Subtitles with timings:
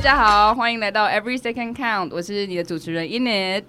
[0.00, 3.64] 家好，欢迎来到 Every Second Count，我是你的主持人 Inid。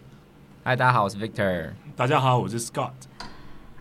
[0.63, 1.71] 嗨，大家好，我是 Victor。
[1.93, 2.93] 大家好，我是 Scott。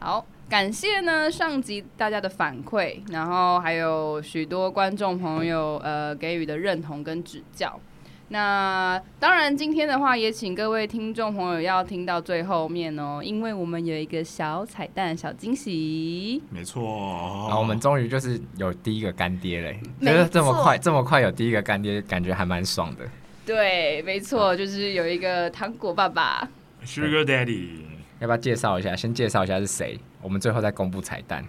[0.00, 7.78] 好，感谢呢上集大家的反馈，然后还有许多观众朋友呃给予的认同跟指教。
[8.32, 16.40] 那当然，今天的话也请各位听众朋友要听到最后面哦，因为我们有一个小彩蛋、小惊喜。
[16.48, 16.80] 没错，
[17.48, 23.04] 然后我们终于就是有第一个干爹嘞，就是这么快这么快有第一个干爹，感觉还蛮爽的。
[23.44, 26.48] 对，没错，就是有一个糖果爸爸
[26.84, 27.68] ，Sugar Daddy。
[28.20, 28.94] 要不要介绍一下？
[28.94, 31.44] 先介绍一下是谁，我们最后再公布彩蛋。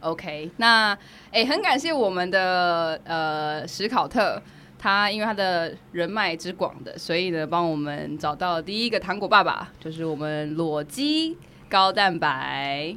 [0.00, 0.96] OK，那
[1.32, 4.42] 哎，很感谢我们的呃史考特。
[4.86, 11.36] 他因为他的人脉之广的，所以呢，帮我们找到第一个糖果爸爸，就是我们裸肌
[11.68, 12.94] 高蛋白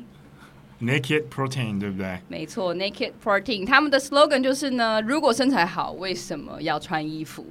[0.80, 2.20] ，Naked Protein，对不对？
[2.28, 7.44] 没错，Naked Protein，他们的 slogan 就是呢，如果身材好，为什么要穿衣服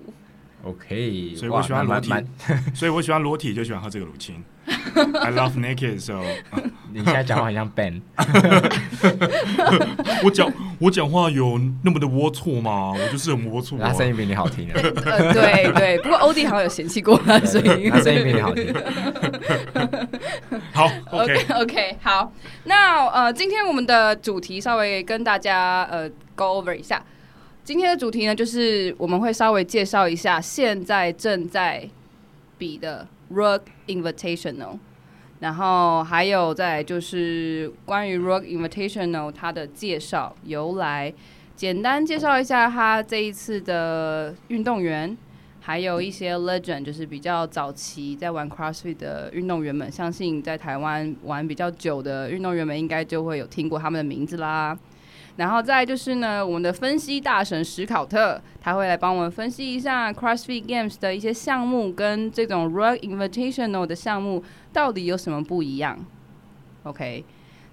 [0.65, 2.13] ？OK，所以我喜欢裸体，
[2.75, 4.43] 所以我喜欢裸体，就喜欢喝这个乳清。
[4.69, 6.21] I love naked，so
[6.93, 8.03] 你现在讲话很像 Ben。
[10.23, 12.93] 我讲我讲话有那么的龌龊吗？
[12.93, 13.79] 我就是很龌龊。
[13.79, 14.71] 他声音比你好听。
[14.75, 14.83] 呃，
[15.33, 17.91] 对对，不过欧弟好像有嫌弃过他声音。
[17.91, 18.75] 他声音比你好听。
[20.73, 22.31] 好，OK OK，好。
[22.65, 27.03] 那呃，今天我们的主题稍微跟大家呃 go over 一下。
[27.69, 31.87] 今天的主题呢，就是我们会稍微介绍一下现在正在
[32.57, 34.79] 比的 Rogue Invitational。
[35.41, 41.13] 然后还有再就是关于 Rogue Invitational 它的介绍由来，
[41.57, 45.15] 简单介绍一下他这一次的运动员，
[45.61, 54.79] 还有一些 Legend，就是比较早期在玩 CrossFit 的运动员们，相信在台湾玩比较久的运动员们应该就会有听过他们的名字啦。
[55.39, 65.97] 然后再就是呢，我们的分析大神史考特，他会来帮我们分析一下 CrossFit Games 的一些项目跟这种 Rug Invitational 的项目到底有什么不一样。
[66.83, 67.25] OK，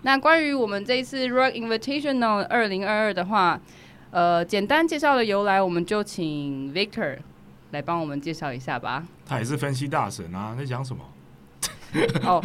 [0.03, 3.59] 那关于我们这一次 Rug Invitational 二零二二的话，
[4.11, 7.17] 呃，简单介绍的由来，我们就请 Victor
[7.71, 9.03] 来帮我们介绍一下吧。
[9.25, 11.03] 他也是分析大神啊，在讲什么？
[12.25, 12.43] 哦，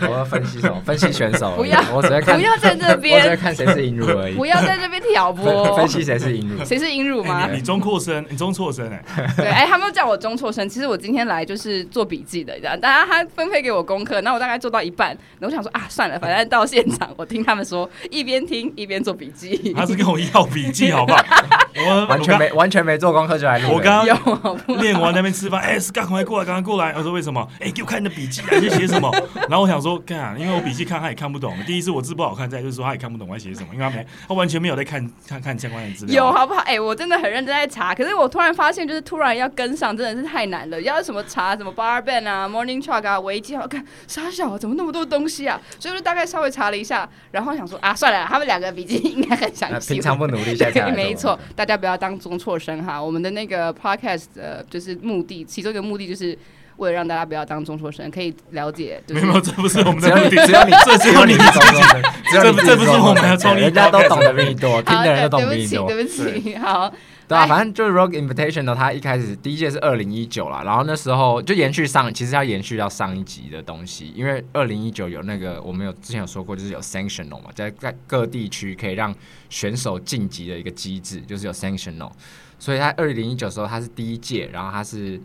[0.00, 0.80] 我要分析什么？
[0.84, 1.54] 分析选手。
[1.56, 4.34] 不要，我只在看，不要在这边，我只在看谁是引乳而已。
[4.34, 5.76] 不要在这边挑拨。
[5.76, 6.64] 分析谁是引乳？
[6.64, 7.46] 谁是引乳吗？
[7.46, 9.02] 欸、你，中扩生，你中错生哎。
[9.36, 10.68] 对，哎、欸，他们都叫我中错生。
[10.68, 12.78] 其实我今天来就是做笔记的，这样。
[12.80, 19.72] 大家他分配给我功课，那我大概做到一半，然后我想说啊，算了，反正到现场我听他们说，一边听一边做笔记。
[19.76, 21.24] 他是跟我要笔记，好不好？
[21.74, 23.72] 我完全没完全没做功课就来录。
[23.72, 26.92] 我刚刚练完那边吃饭，哎、赶快过来，赶快过来。
[26.96, 27.46] 我说为什么？
[27.60, 29.10] 哎、欸，给我看你的笔记啊， 你写什么？
[29.48, 31.56] 然后我想说，干，因为我笔记看他也看不懂。
[31.66, 36.24] 第一次我字不好看，再就是说他也看不懂我在写什么，因为他没，他完全没有在看看看相关的资料。
[36.26, 36.60] 有好不好？
[36.62, 40.80] 哎、欸，我真的很认真在查，可是我突然发现，就是突然要跟上，真的是太难了。
[40.80, 45.60] 要什么查什么 bar band 啊，morning truck 啊，维基，好看傻小，怎么那么多东西啊？
[45.78, 49.94] 所以我就大概稍微查了一下，然后想说啊，算了，他们两个笔记应该很详细。
[49.94, 53.02] 平常不努力，现在没错，大家不要当中错生哈。
[53.02, 56.36] 我们的那个 podcast 的就是目的，其中一个目的就是。
[56.82, 59.00] 为了让大家不要当中辍生，可以了解。
[59.08, 60.44] 没有，这不是我们的目的。
[60.44, 63.60] 只要你，这只有你是中辍生，这这不是我们的创意。
[63.60, 65.86] 人家都懂得比你多，听的人都懂得比你多。
[65.86, 66.56] 对不起，对不起。
[66.56, 66.92] 好，
[67.28, 79.14] 对啊，反正就是 Rogue Invitational 呢，他一开始第一届是二零一九啦，然后那时候就延续上，其实要延续到上一集的东西，因为二零一九有那个我们有之前有说过，就是有 Sanctional 嘛，在在各地区可以让
[79.48, 82.10] 选手晋级的一个机制，就是有 Sanctional，
[82.58, 85.20] 所以他二零一九时候它是第一届，然后它是。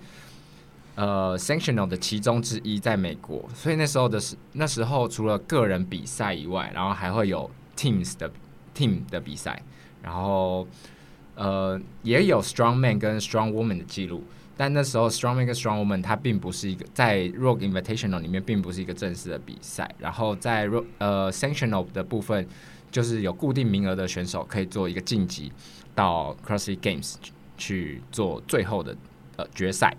[0.97, 7.47] 呃，Sanctional 的其中之一在美国，所以那时候的是那时候除了个人比赛以外，然后还会有
[7.77, 8.31] Teams 的
[8.75, 9.61] Team 的比赛，
[10.01, 10.67] 然后
[11.35, 14.23] 呃也有 Strongman 跟 Strongwoman 的记录，
[14.57, 22.47] 但那时候 Strongman 跟 Strongwoman 它并不是一个在 Rogue Invitational 里面并不是一个正式的比赛，然后在 ro 呃 Sanctional 的部分
[22.89, 25.51] 就是有固定名额的选手可以做一个晋级
[25.93, 27.13] 到 CrossFit Games
[27.55, 28.97] 去做最后的
[29.35, 29.95] 呃决赛。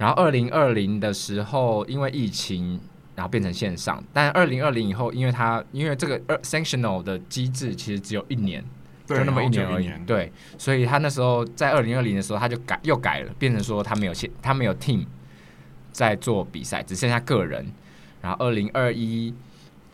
[0.00, 2.80] 然后二零二零的时候，因为疫情，
[3.14, 4.02] 然后变成线上。
[4.14, 8.64] 但二零二零以后，因为它因为这个二 sanctional 的机制其实只有一年，
[9.04, 9.90] 就那么一年而已。
[10.06, 15.04] 对，所以他那时候在二零二零的时候，他就改又改了，变成说他没有线，他没有 team
[15.92, 17.66] 在做比赛，只剩下个人。
[18.22, 19.34] 然后二零二一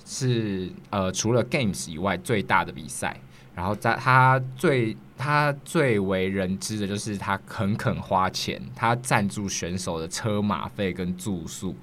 [0.04, 3.16] 是呃除了 games 以外最大的比赛。
[3.56, 11.74] 然后在他最他最为人知的就是他肯肯花钱，他赞助选手的车马费跟住宿，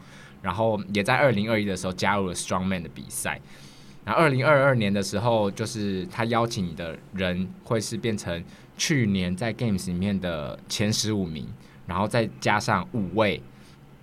[0.42, 3.40] 然后也在二零二一的时候加入了 Strongman 的比赛。
[4.06, 8.44] 然后二零二二年的时候，就是他邀请的人会是变成
[8.78, 11.48] 去年在 Games 里面的前十五名，
[11.88, 13.42] 然后再加上五位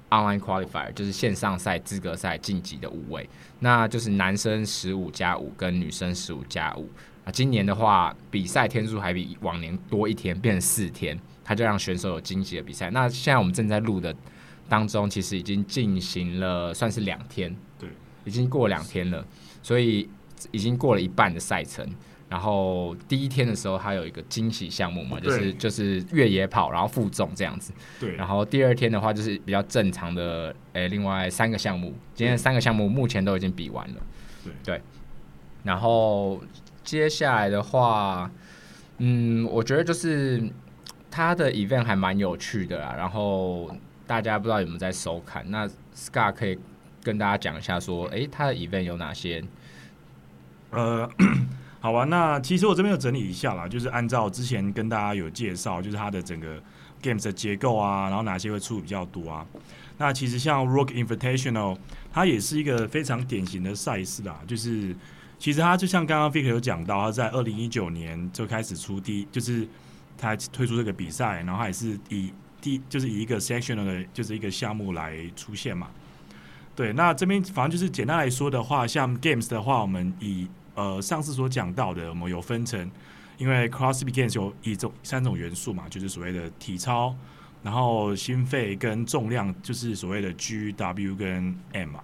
[0.09, 3.29] Online Qualifier，就是线上赛资格赛晋级的五位，
[3.59, 6.89] 那就是男生十五加五跟女生十五加五。
[7.25, 12.89] 啊，今年的话，比赛天数还比往年多一天，变成四天，他就让选手有惊喜的比赛。
[12.91, 14.15] 那现在我们正在录的
[14.71, 17.91] 当中，其实已经进行了算是两天，对，
[18.25, 19.23] 已经过两天了，
[19.63, 20.09] 所以
[20.51, 21.87] 已经过了一半的赛程。
[22.31, 27.71] 然后第一天的时候，他有一个惊喜项目嘛，就是就是越野跑，然后负重这样子。
[27.99, 28.15] 对。
[28.15, 34.01] 然后第二天的话，就是比较正常的，诶，另外三个项目，今天三个项目目前都已经比完了。
[34.43, 34.53] 对。
[34.65, 34.83] 对。
[35.65, 36.41] 然后。
[36.83, 38.31] 接下来的话，
[38.99, 40.43] 嗯，我觉得就是
[41.11, 42.95] 他的 event 还蛮有趣的啦。
[42.97, 43.71] 然后
[44.07, 45.49] 大家不知道有没有在收看？
[45.51, 46.59] 那 Scott 可以
[47.03, 49.45] 跟大家讲一下，说，哎，他的 event 有哪些？
[50.71, 51.09] 呃，
[51.81, 56.61] 好吧，那其实我这边有整理一下啦，就是按照之前跟大家有介绍，就是它的整个
[57.03, 59.47] games 的结构啊，然后哪些会出比较多啊。
[59.99, 61.77] 那其实像 Rock Invitational，
[62.11, 64.97] 它也是一个非常典型的赛事啦，就是。
[65.41, 69.67] 其实他就像刚刚 Vic 有讲到，他在二零一九年就开始出第，就是
[70.19, 75.89] 他推出这个比赛，然后还是以第就是以一个 sectional 的，就是一个项目来出现嘛。
[76.77, 82.91] 对，那这边反正就是简单来说的话，像 Games 的话，我们以呃上次所讲到的，我们有分成，
[83.39, 87.17] 因为 CrossFit Games 有一种三种元素嘛，就是所谓的体操，
[87.63, 92.01] 然后心肺跟重量，就是所谓的 G、W 跟 M 嘛，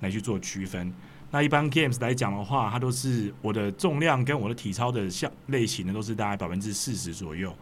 [0.00, 0.90] 来去做区分。
[1.32, 7.54] 那一般 games 来讲的话，它都是我的重量跟我的体操的项类型呢，都是大概百分之四十左右。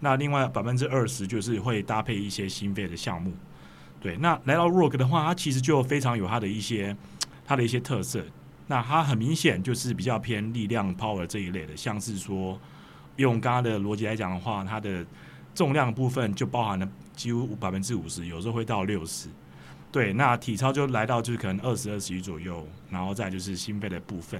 [0.00, 3.32] 那另外百分之二十就是会搭配一些心肺的项目。
[4.00, 6.96] 对，那来到 Rogue 的话，它其实就非常有它的一些
[7.44, 8.24] 它的一些特色。
[8.68, 12.56] 那它很明显就是比较偏力量 power 这一类的，像是说
[13.16, 15.04] 用刚刚的逻辑来讲的话，它的
[15.54, 19.28] 重量部分就包含了几乎百分之五十，有时候会到六十。
[19.90, 24.38] 对，那体操就来到就是可能二十二十一左右，然后再就是心肺的部分，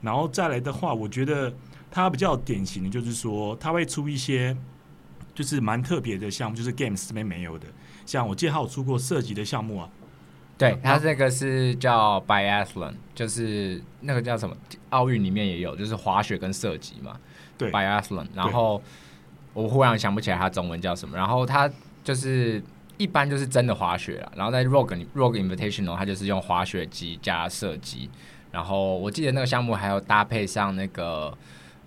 [0.00, 1.52] 然后再来的话，我觉得
[1.90, 4.56] 它比较典型的就是说，它会出一些
[5.34, 7.66] 就是蛮特别的项目，就是 Games 这边没有的，
[8.06, 9.90] 像我记得还有出过射击的项目啊。
[10.56, 14.56] 对，它这个是叫 Biathlon，就是那个叫什么？
[14.90, 17.18] 奥运里面也有，就是滑雪跟射击嘛。
[17.58, 18.28] 对，Biathlon。
[18.34, 18.80] 然后
[19.52, 21.68] 我忽然想不起来它中文叫什么，然后它
[22.04, 22.62] 就是。
[22.98, 28.08] 一般就是真的滑雪了，然后在 Rogue Rogue Invitational 它就是用滑雪机加射击，
[28.50, 31.36] 然后我记得那个项目还有搭配上那个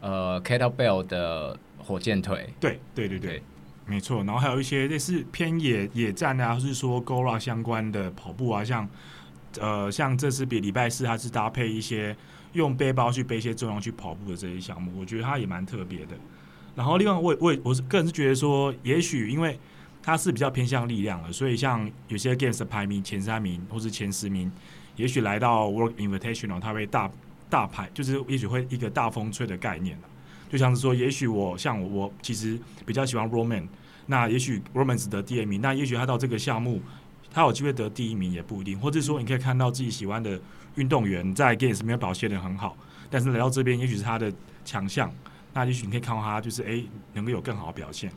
[0.01, 3.41] 呃 Kettlebell 的火箭腿，对对对对，
[3.85, 8.88] 没错，然后还有一些类似偏野野战啊，或是说 GORA 相关的跑步啊，像
[9.59, 12.15] 呃像这次比礼拜四它是搭配一些
[12.53, 16.15] 用背包去背一些重量去跑步的这些项目，我觉得它也蛮特别的。
[16.75, 19.59] 然后另外我我我是个人是觉得说，也许因为
[20.01, 24.51] 它是比较偏向力量的，所以像有些 games 的排名前三名或是前十名，
[24.96, 27.12] 也许来到 Work Invitational，它会大
[27.50, 29.98] 大牌，就是也许会一个大风吹的概念，
[30.50, 33.68] 就像是说，也许我像我，我其实比较喜欢 Roman，
[34.07, 36.81] 那也许 Roman 得第二名，那也许他到这个项目，
[37.31, 40.39] 他有机会得第一名也不一定，或者说你可以看到自己喜欢的
[40.75, 42.75] 运动员在 games 没有表现得很好，
[43.10, 44.32] 但是来到这边，也许是他的
[44.63, 45.13] 强项，
[45.53, 48.12] 那也许你可以看到他就是诶、能够有更好的表现，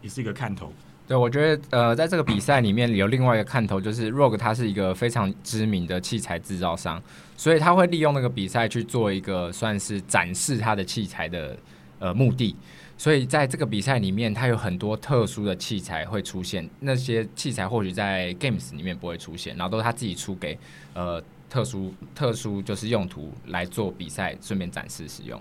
[0.00, 0.72] 也是一个看头。
[1.08, 7.02] 对，我觉得呃，在这个比赛里面有另外一个看头，就是 Rogue 它是一个非常知名的器材制造商，
[7.34, 11.56] 所以他会利用那个比赛去做一个算是展示他的器材的
[11.98, 12.54] 呃目的。
[12.98, 20.58] 所以在这个比赛里面，它有很多特殊的器材会出现，那些器材或许在 Games 里面不会出现，然后都是他自己出给
[20.92, 25.40] 呃特殊特殊就是用途来做比赛，顺便展示使用。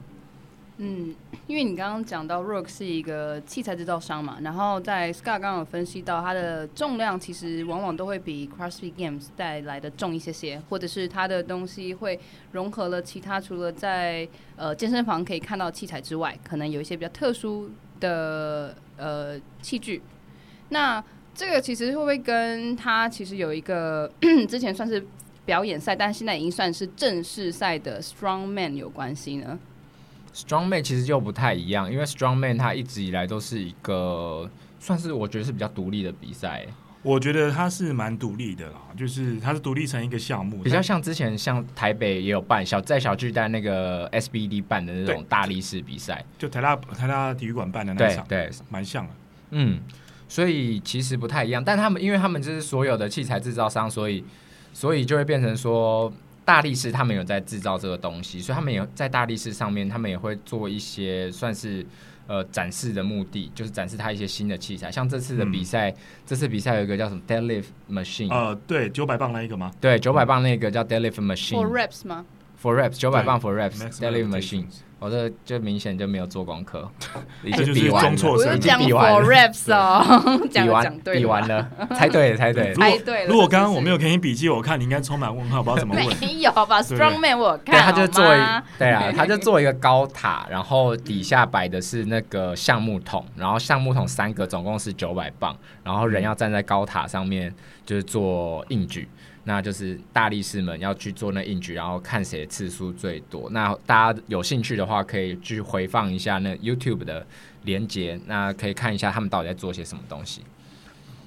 [0.79, 1.15] 嗯，
[1.47, 12.19] 因为你刚刚讲到 Rogue 是一个器材制造商嘛，然后在 Scott 刚刚有分析到它的重量其实往往都会比 CrossFit Games 带来的重一些些，或者是它的东西会
[12.51, 20.01] 融合了其他除了在呃健身房可以看到器材之外，可能有一些比较特殊的呃器具。
[20.69, 21.03] 那
[21.33, 24.11] 这个其实会不会跟它其实有一个
[24.47, 25.03] 之前算是
[25.43, 29.57] 表演赛，但现在已经算是正式赛的 Strongman 有关系呢
[30.37, 34.47] ？Strongman 其实就不太一样，因为 Strongman 它一直以来都是一个
[34.79, 36.67] 算是我觉得是比较独立的比赛。
[37.01, 49.13] 我觉得它是蛮独立的啦，就是它是独立成一个项目，比较像之前像台北也有办小在小巨蛋那个 SBD 办的那种大力士比赛，就台大台大体育馆办的那场，对，蛮像的。
[49.51, 49.79] 嗯，
[50.27, 54.23] 所以其实不太一样，但他们因为他们就是所有的器材制造商，所以
[54.73, 56.11] 所以就会变成说。
[56.47, 61.85] 大力士他们有在制造这个东西，所以他们也在大力士上面，他们也会做一些算是
[62.25, 64.89] 呃展示的目的，就是展示他一些新的器材。
[64.89, 69.69] 像这次的比赛，嗯、这次比赛有一个叫什么 deadlift machine，呃，对，九百磅那一个吗？
[69.81, 71.57] 对，九百磅那个叫 deadlift machine。
[71.57, 72.25] For reps 吗
[72.63, 74.67] ？For reps，九百磅 for reps，deadlift machine。
[74.99, 76.89] 我这就明显就没有做功课，
[77.43, 78.11] 已经比完了，
[78.55, 79.27] 已经比完了。
[79.27, 80.03] reps 哦，
[80.51, 83.29] 比完，比完了，猜对了，猜对了， 猜对了。
[83.29, 86.05] 如果刚刚我没有给你笔记，我看你应该充满问号，不知道怎么问。
[86.19, 88.39] 没有吧？Strongman 我看，他就做一，
[88.79, 97.53] 对啊，他就做一个高塔，然后底下摆的是那个橡木桶，然后橡木桶三个，总共是九百磅，然后人要站在高塔上面，
[97.85, 99.07] 就是做硬举。
[99.47, 103.49] 那就是大力士们要去做那硬举，然后看谁次数最多。
[103.51, 107.25] 那大家有兴趣的话，可以去回放一下那 YouTube 的
[107.63, 110.41] 连接，那可以看一下他们到底在做些什么东西。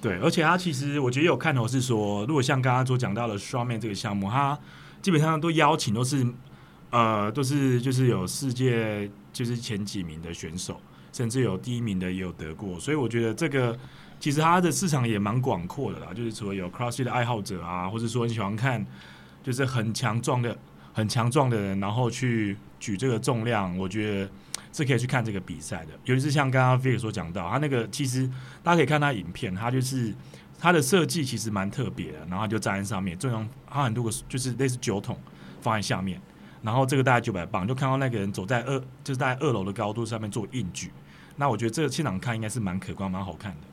[0.02, 4.58] 对，而且他其实我觉得有看头是说，如果像刚刚所讲到的 Strongman 这个项目，他
[5.00, 6.26] 基本上都邀请都是
[6.90, 10.78] 呃都是就是有世界就是前几名的选手，
[11.10, 13.78] 甚至有第一名的也有得过，所以我觉得这个。
[14.20, 18.84] 其实它的市场也蛮广阔的啦，就是除了有 CrossFit 的爱好者啊，或者说你喜欢看，
[19.42, 20.56] 就是很强壮的、
[20.92, 24.30] 很强壮的人，然后去举这个重量，我觉得
[24.74, 25.92] 是可以去看这个比赛的。
[26.04, 28.28] 尤其是像刚刚 Vic 所讲到，他那个其实
[28.62, 30.14] 大家可以看他影片，他就是
[30.58, 35.18] 他的设计其实蛮特别的，然后他就站在上面，重量他很多个就是类似酒桶
[35.62, 36.20] 放在下面，
[36.60, 40.92] 然后这个大概九百磅，就看到那个人走在二就是在二楼的高度上面做硬举，
[41.36, 43.69] 那我觉得这个现场看应该是蛮可观、蛮好看的。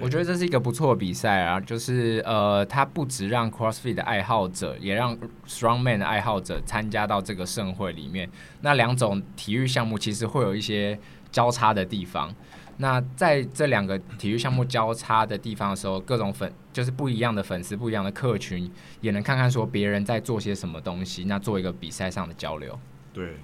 [0.00, 8.30] 我觉得这是一个不错的比赛啊，就是呃，它不只让 CrossFit 的爱好者，也让 Strongman 的爱好者参加到这个盛会里面。
[8.60, 10.98] 那两种体育项目其实会有一些
[11.32, 12.32] 交叉的地方。
[12.76, 22.78] 那在这两个体育项目交叉的地方的时候，各种粉就是不一样的粉丝、不一样的客群，也能看看说别人在做些什么东西，那做一个比赛上的交流。
[23.12, 23.34] 对，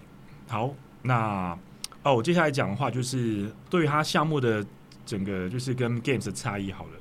[0.47, 1.59] 好，那
[2.05, 4.65] 哦，我接下来讲的话就是对于他项目的。
[5.05, 6.93] 整个就是跟 Games 的差异好了，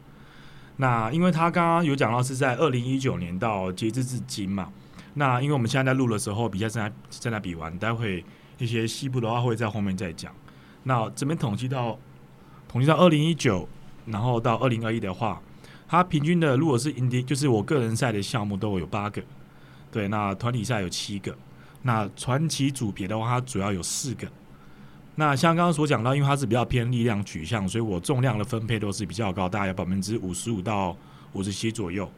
[0.78, 4.72] 那因为他刚刚有讲到是在二零一九年到截至至今嘛，
[5.14, 8.24] 那因为我们现在在录的时候比赛正在正在比完，待会
[8.58, 10.34] 一些细部的话会在后面再讲。
[10.84, 11.98] 那这边统计到
[12.68, 13.68] 统计到二零一九，
[14.06, 15.42] 然后到二零二一的话，
[15.88, 19.22] 他平均的如果是 i n d 就是我个人赛的项目都有八个，
[19.92, 21.36] 对，那团体赛有七个，
[21.84, 24.28] 那传奇组别的话，它主要有四个。
[25.16, 30.96] 那像刚刚所讲到，因为它是比较偏力量取向，所以我重量的分配都是比较高，大概有百分之五十五到
[31.34, 32.10] 五十七左右。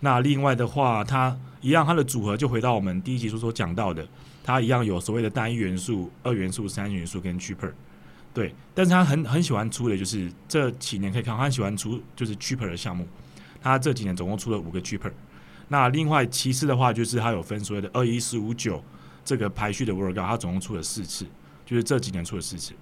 [0.00, 4.06] 那另外的话，它一样，它的组合就回到我们第一集所所讲到的，
[4.42, 7.72] 它一样有所谓的单一元素、二元素、三元素跟 cheaper。
[8.34, 13.06] 对，但是他很很喜欢出的就是这几年可以看，他很喜欢出就是 cheaper 的项目。
[13.62, 15.10] 他这几年总共出了五个 cheaper。
[15.68, 18.84] 那另外其次的话，就是他有分所谓的二一四五九
[19.24, 21.24] 这个排序的 workout，他总共出了四次。
[21.64, 22.76] 就是这几年出的事情。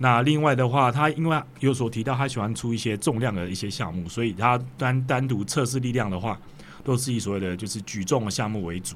[0.00, 6.38] 那另外的话，他因为有所提到，他喜欢出一些重量的一些项目，所以他单单独测试力量的话，
[6.84, 8.94] 都是以所谓的就是举重的项目为主。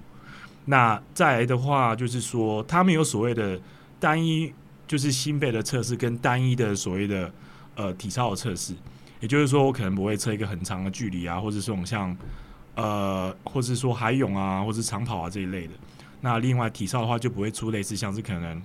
[0.66, 3.61] 那再来的话，就是说他们有所谓的
[3.99, 4.52] 单一
[4.87, 7.35] 就是心肺的测试，跟单一的所谓的
[7.75, 8.73] 呃体操的测试。
[9.19, 12.16] 也就是说，我可能不会测一个很长的距离啊，或者这种像
[12.76, 15.73] 呃，或是说海泳啊，或是长跑啊这一类的。
[16.21, 18.62] 那另外体操的话，就不会出类似像是可能。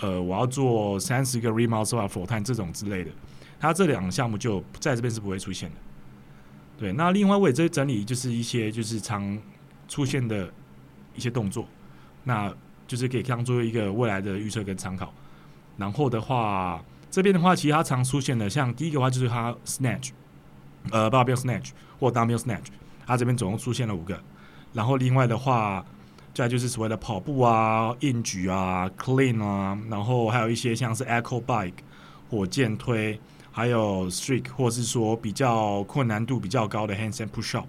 [0.00, 3.10] 呃，我要做三十个 remount 啊，floor time 这种之类的，
[3.58, 5.76] 它这两个项目就在这边是不会出现的。
[6.78, 9.38] 对，那另外我也在整理，就是一些就是常
[9.88, 10.52] 出现的
[11.14, 11.66] 一些动作，
[12.24, 12.54] 那
[12.86, 15.10] 就是可以当做一个未来的预测跟参考。
[15.78, 20.10] 然后的话，这边的话，其实它常出现的，像第一个话就是它 snatch，
[20.90, 22.66] 呃，barbell snatch 或 dumbbell snatch，
[23.06, 24.20] 它这边总共出现了五个。
[24.74, 25.82] 然后另外的话。
[26.36, 31.72] 再就是所谓的跑步啊、硬举啊、clean 啊，然后还有一些像是 echo bike、
[32.28, 33.18] 火箭推，
[33.50, 37.66] 还有 streak，或是说比较困难度比较高的 handstand push up，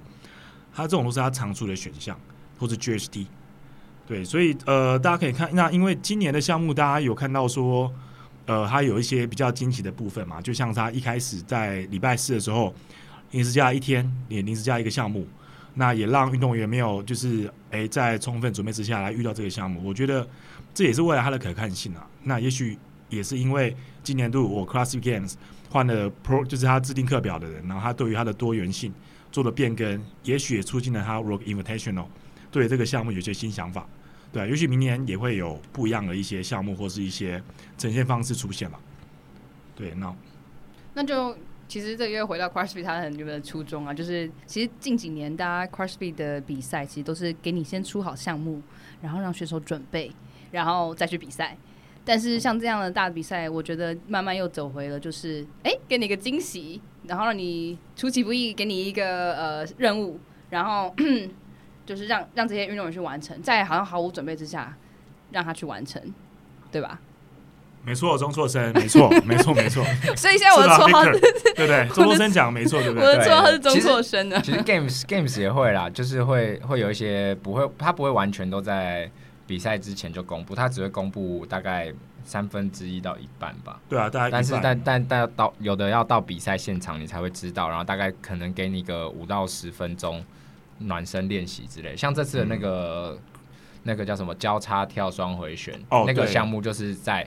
[0.76, 2.20] 它这种都是它常出的选项，
[2.60, 3.28] 或是 GHD。
[4.06, 7.90] 对，所以呃，大家可以看，那因为今年的项目，大家有看到说，
[8.48, 12.76] 呃，它有一些比较惊奇的部分嘛，就像它一开始在礼拜四的时候，
[13.32, 15.26] 临时加一天，也临时加一个项目。
[15.80, 20.28] 那也让运动员没有就是诶，在充分准备之下来遇到这个项目，我觉得
[20.74, 22.08] 这也是为了他的可看性啊。
[22.24, 22.76] 那也许
[23.10, 25.36] 也是因为今年度我 Classic Games
[25.70, 28.92] 换了 Pro，就是他制定课表的人，然后他对于他的多元性
[29.32, 32.08] 做了变更，也许也促进了他 Rogue Invitational
[32.50, 33.88] 对这个项目有些新想法。
[34.34, 37.40] 对，也许明年也会有不一样的一些项目或是一些
[37.78, 38.80] 呈现方式出现吧。
[39.76, 40.16] 对，那
[40.96, 41.38] 那就。
[41.68, 48.62] 其实这个又回到 CrossFit 它很原本的初衷啊，就是其实近几年大家 CrossFit 的比赛其实都是给你先出好项目，
[49.02, 50.12] 然后让选手准备，
[50.52, 51.58] 然后再去比赛。
[52.06, 60.18] 但是像这样的大比赛，我觉得慢慢又走回了，就是哎、给你一个惊喜，然后让你出其不意，给你一个呃任务，
[60.50, 60.96] 然后
[61.86, 64.78] 就是让让这些运动员去完成，在好像毫无准备之下
[65.32, 66.02] 让他去完成，
[66.72, 67.02] 对吧？
[67.88, 69.82] 没错，钟错生，没错，没错，没错。
[70.18, 71.88] 所以现在我的绰号，对不对？
[71.96, 73.08] 钟错生讲没错，对不对？
[73.08, 74.42] 我的绰号是钟错生的。
[74.42, 79.10] 其实 games games 也会啦，就是会会有一些不会，他不会完全都在
[79.48, 81.94] 比赛之前就公布，他只会公布大概
[82.26, 83.80] 三分之一到一半吧。
[83.88, 84.32] 对啊，大概。
[84.32, 90.22] 但是但但但到有的要到比赛现场你才会知道，然后大概可能给你个五到十分钟
[90.80, 91.96] 暖身练习之类。
[91.96, 93.40] 像这次的那个、嗯、
[93.84, 97.26] 那个叫什么交叉跳双回旋，哦、那个项目就是在。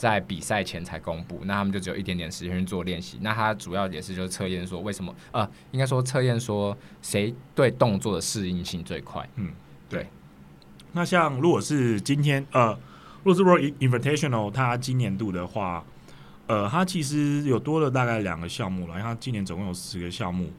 [0.00, 3.18] 在比赛前才公布，那他们就只有一点点时间去做练习。
[3.20, 9.28] 那他主要也是就是测验说为什么呃，应该说测验说谁对动作的适应性最快。
[9.36, 9.52] 嗯，
[9.90, 10.06] 对。
[10.92, 12.72] 那像如果是今天呃，
[13.22, 15.84] 如果是 World Invitational，它今年度的话，
[16.46, 20.50] 呃，它其实有多了大概两个项目了，因为它今年总共有十个项目。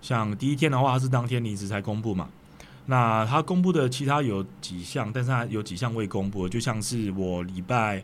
[0.00, 2.30] 像第一天的话，它是当天离职才公布嘛。
[2.86, 8.02] 那它公布的其他有几项，但是它有几项未公布，就像是我礼拜。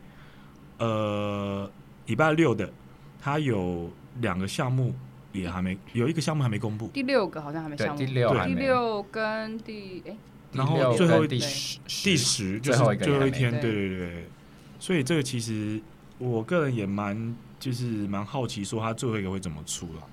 [0.83, 1.71] 呃，
[2.07, 2.69] 礼拜六的，
[3.21, 4.93] 他有两个项目
[5.31, 6.87] 也还没，有一个项目还没公布。
[6.87, 7.97] 第六个好像还没项目。
[7.97, 10.17] 第六，第六跟第哎，
[10.51, 14.25] 然后最后第十，第十就是最后一天，对对对。
[14.77, 15.81] 所以这个其实
[16.17, 20.03] 我个人也蛮就是蛮好奇，说他最后一个会怎么出了，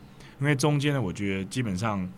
[0.40, 2.08] 因为中间呢，我觉得基本上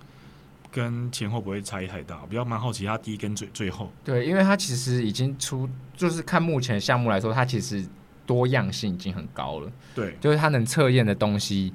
[0.71, 3.91] 跟前后不会差异太大，比较蛮好奇他第一跟最最后。
[4.05, 5.67] 对，因为他其实已经出，
[5.97, 7.83] 就是看目前项目来说，他其实。
[8.27, 11.73] 多样性已经很高了，对，就是它能测验的东西，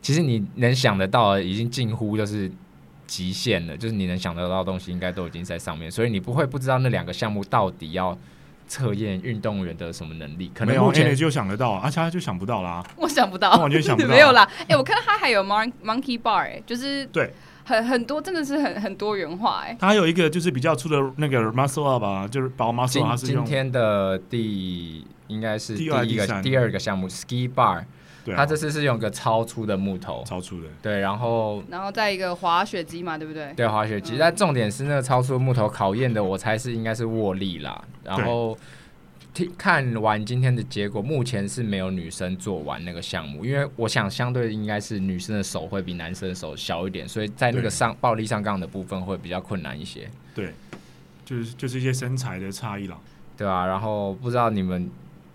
[0.00, 2.50] 其实你能想得到的已经近乎就是
[3.06, 8.16] 极限了，就是你能想得到的东西应该都已经在上面，所以你不会不知道那两个项目到底要
[8.66, 10.50] 测验运动员的什么能力。
[10.54, 14.48] 可能目前就想得到，而且他就想不到啦，我想不到，完全想不到，没有啦。
[14.60, 17.32] 哎、欸，我看到他还有 mon monkey bar，哎、欸，就是对，
[17.64, 19.76] 很很多，真的是很很多元化、欸，哎。
[19.78, 25.04] 他还有一个就是比较粗的那个 muscle up 吧，就是把 muscle，他是今天的第。
[25.30, 27.84] 应该是第一个第，第二个项目 ski bar，
[28.36, 33.52] 它这次是用个超粗的木头，超粗的，对，然后然后再一个滑雪机嘛，对不对？
[33.54, 37.82] 对，滑雪机，但重点是那个超粗的木头考验的，我猜是应该是握力啦。
[38.04, 38.56] 然后
[39.32, 50.10] 听看完今天的结果，目前是没有女生做完那个项目，因为我想相对应该是女生的手会比男生的手小一点，所以在那个上暴力上杠的部分会比较困难一些。
[50.34, 50.52] 对，
[51.24, 52.98] 就是就是一些身材的差异啦，
[53.36, 54.90] 对啊，然后不知道你们。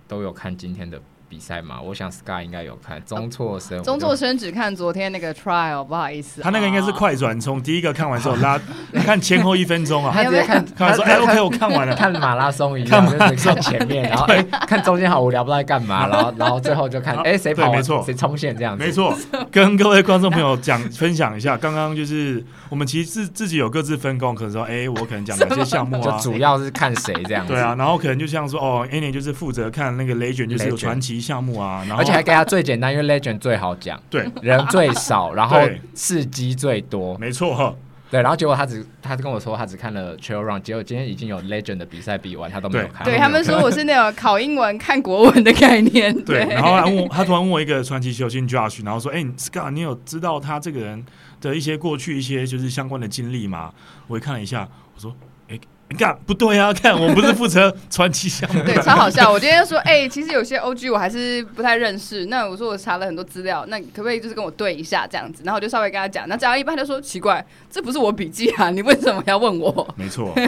[0.07, 1.81] 都有看今天的比赛嘛？
[1.81, 3.03] 我想 Sky 应该有看。
[3.05, 6.41] 中错生，中错生只看昨天那个 trial，不好意思。
[6.41, 8.59] 他那个应该是快转，冲第一个看完之后 拉，
[9.05, 10.11] 看前后一分钟啊。
[10.13, 17.71] 他直接看，看完说：“哎，OK，我看完了。”看马拉松一样，就是看前面，然后哎，看中间好无聊，不知道在干嘛，然后 然后最后就看，哎，谁跑？
[17.71, 18.83] 没错，谁冲线这样子。
[18.83, 19.15] 没错，
[19.51, 27.53] 跟各位观众朋友讲分享一下，刚刚就是我们其实自自己有各自分工，可能说，哎，我可能讲哪些项目啊，就主要是看谁这样子。
[27.53, 32.01] 对啊，然后可能就像说，哦，Annie 就是负责看那个 Legend，就是有传奇项目啊，然后。
[32.01, 35.59] 而且还给他最简单，因为 Legend 最好讲，对，人最少，然后
[35.93, 37.75] 刺激最多，没错，
[38.11, 43.03] 对，然后结果他只，他跟我说他只看了 Trail Run，结果今天已经有 Legend 的比赛比完，他都没有看。
[43.03, 46.15] 对，他们说我是那种考英文看国文的概念。
[46.23, 51.03] 对，然后他问我，他突然问我一个传奇球星 Josh，然后说，哎、欸、，Scott，你有知道他这个人
[51.41, 53.73] 的一些过去一些就是相关的经历吗？
[54.07, 55.13] 我也看了一下，我说。
[55.88, 56.74] 你看不对啊！
[56.74, 59.32] 看我不是负责传奇项目，对，超好笑。
[59.32, 62.26] 我今天说，哎、欸，其实有些 OG 我还是不太认识。
[62.26, 65.43] 那我说我查了很多资料，那可不可以就是跟我对一下这样子？
[65.45, 66.28] 然后我就稍微跟他讲。
[66.28, 69.88] 那讲到一半，他就说奇怪，这不是我笔记啊，你为什么要问我？
[69.95, 70.34] 没错。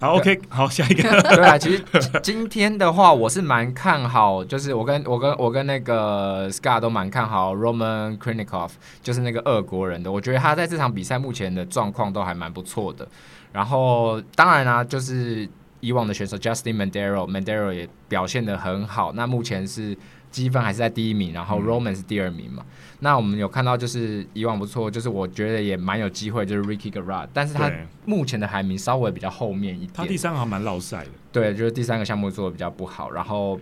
[0.00, 1.22] 好，OK，好，下一个。
[1.22, 1.80] 对啊，其实
[2.24, 10.10] 今天的话，我是蛮看好，就是我跟我跟我跟那个 Scar 都蛮看好 Roman Khrennikov，就是那个俄国人的。
[10.10, 13.06] 我觉得他在这场比赛目前的状况都还蛮不错的。
[13.52, 15.48] 然后当然啦、啊，就是
[15.80, 19.12] 以往的选手 Justin Mandero，Mandero 也表现得很好。
[19.12, 19.96] 那目前是
[20.30, 22.64] 积分还是在第一名，然后 Roman 是第二名嘛。
[22.66, 27.70] 嗯、那我们有看到就是以往不错，就是我觉得也蛮有机会，就是 Ricky Garard，但是他
[28.06, 29.92] 目前的排名稍微比较后面一点。
[29.92, 31.10] 他第三个还蛮落赛的。
[31.30, 33.10] 对，就是第三个项目做的比较不好。
[33.10, 33.60] 然后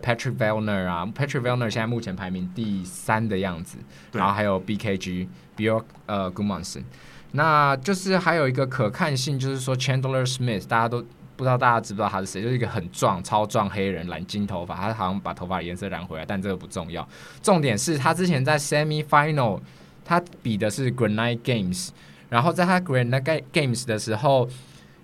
[0.00, 3.78] Patrick Vellner 啊，Patrick Vellner 现在目前排名第三的样子。
[4.12, 5.26] 然后还有 BKG
[5.56, 6.82] Bjork 呃 Gudmundsson
[7.32, 17.06] 那就是还有一个可看性，就是说 Chandler Smith，大家都不知道大家知不知道他是谁，就是一个很壮、超壮黑人，染金头发，他好像把头发颜色染回来，但这个不重要。
[17.42, 19.60] 重点是他之前在 Semi Final，
[20.04, 21.88] 他比的是 Grenade Games，
[22.28, 24.48] 然后在他 Grenade Games 的时候，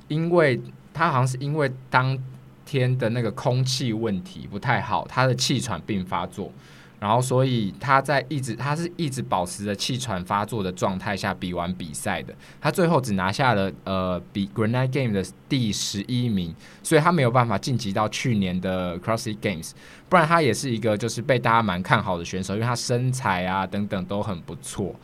[0.08, 0.60] 因为
[0.92, 2.18] 他好像是因为当
[2.66, 6.52] 天的那个空气问题不太好，他的气喘病发作。
[7.00, 12.34] 然后，所以他在一直，他是一直保持着气喘发作的状态下比完比赛的。
[12.61, 19.70] 他最后只拿下了呃比 Grenade Game 的第十一名，所以他没有办法晋级到去年的 Crossy Games。
[20.08, 24.94] 不然他也是一个就是被大家蛮看好的选手，因为他身材啊等等都很不错，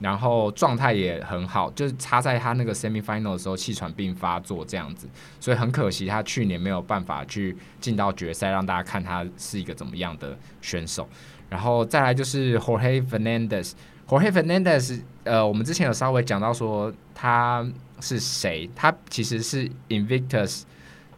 [0.00, 1.70] 然后状态也很好。
[1.72, 5.08] 就是差在他那个 Semi Final 的时候气喘病发作这样子，
[5.40, 11.08] 所以很可惜他去年没有办法去进到决赛，让大家看他是一个怎么样的选手。
[11.48, 17.66] 然后再来就是 Jorge Fernandez，Jorge Fernandez，呃，我们之前有稍微讲到说他
[18.00, 20.64] 是谁，他其实是 Invictus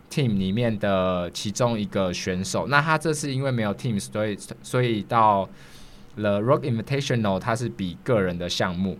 [0.08, 2.68] Team 里面的其中一个选手。
[2.68, 5.48] 那他这次因为没有 Team，所以所以到
[6.16, 8.99] 了 Rock Invitational，它是比个人的项目。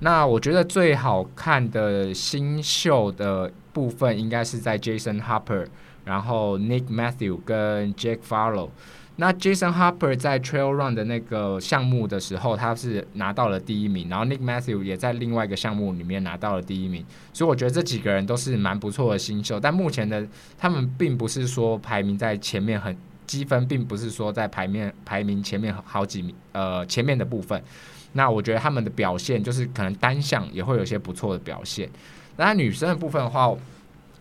[0.00, 5.66] 那我觉得最好看的新秀的部分应该是在 Jason Harper，
[6.04, 8.70] 然后 Nick Matthew 跟 Jack Farlow。
[9.16, 22.96] 那 Jason Harper 在 Trail Run 的那个项目的时候，他是拿到了第一名，然后 Nick Matthew 也在另外一个项目里面拿到了第一名，所以我觉得这几个人都是蛮不错的新秀，但目前的他们并不是说排名在前面很
[23.30, 27.62] 积分，并不是说在排面排名前面好几名呃前面的部分。
[28.14, 31.88] 那我觉得他们的表现就是可能单项也会有些不错的表现。
[32.36, 33.54] 那女生的部分的话。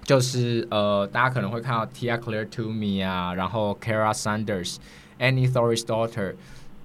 [0.02, 6.34] 就是呃，大家可能会看到 Tia CLARE to me 啊，然后 Kara Sanders，Annie Thorisdaughter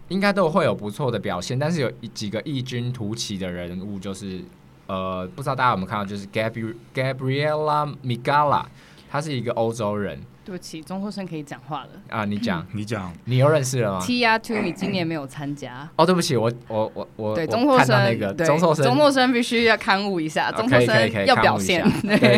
[0.09, 1.59] 应该都会有不错的表现。
[1.59, 4.45] 但是有几个异军突起的人物，就是
[4.89, 8.67] 呃，不知道大家有没有看到，就是 Gabri Gabriella Migala，
[9.09, 10.21] 他是一个欧洲人。
[10.45, 12.25] 对不起，中后生可以讲话了啊！
[12.27, 15.89] 你讲，你讲，你又认识了吗？Tia Toomey 今年没有参加。
[15.97, 21.83] 哦，对不起，我我我我对中后生那个中后生，中后生必须要刊物一下，中后生要表现。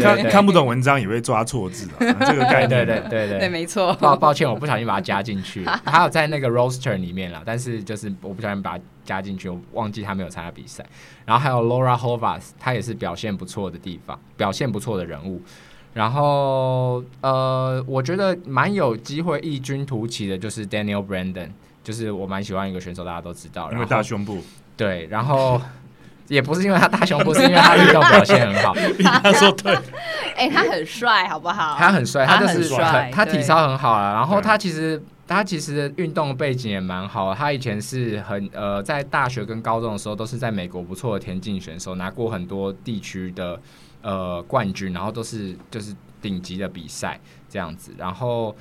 [0.00, 3.92] 看看不懂文章也会抓错字的， 这个概念，对对对对对，没错。
[3.94, 10.84] 抱抱歉，我不小心把它加进去， 还有在那个 roster 里面了，但是就是我不小心把它加进去，我忘记他没有参加比赛。
[11.24, 15.42] 然后还有 Laura Horvath，他也是表现不错的地方，表现不错的人物。
[15.96, 21.48] 然后，呃，我觉得蛮有机会异军突起的，就是 Daniel Brandon，
[21.82, 24.42] 就是我蛮喜欢一个选手，大家都知道，因为大胸部。
[24.76, 25.58] 对，然后
[26.28, 28.74] 也不是因为他大胸部，是因为他运动表现很好。
[29.22, 29.74] 他说对，
[30.36, 31.76] 哎、欸，他很帅，好不好？
[31.78, 34.12] 他很帅，他就是他很帅，他体操很好啊。
[34.12, 43.58] 然后他其实他其实运动背景也蛮好，他以前是很呃，在大学跟高中的时候都是在美国不错的田径选手，拿过很多地区的。
[44.06, 45.92] 呃，冠军，然后都是就是
[46.22, 48.54] 顶级的比赛这样子，然后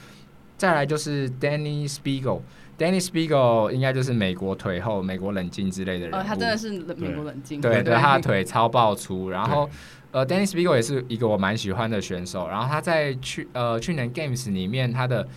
[0.58, 6.20] 再来就是 Danny Spiegel，Danny Spiegel 应该就是美国腿后、美国冷静之类的人。
[6.20, 7.62] 哦，他真的是美国冷静。
[7.62, 9.30] 对对，对，他的腿超爆粗。
[9.30, 9.70] 然后
[10.10, 12.48] 呃，Danny Spiegel 也是一个我蛮喜欢的选手。
[12.48, 15.28] 然后他在去呃去年 Games 里面，他的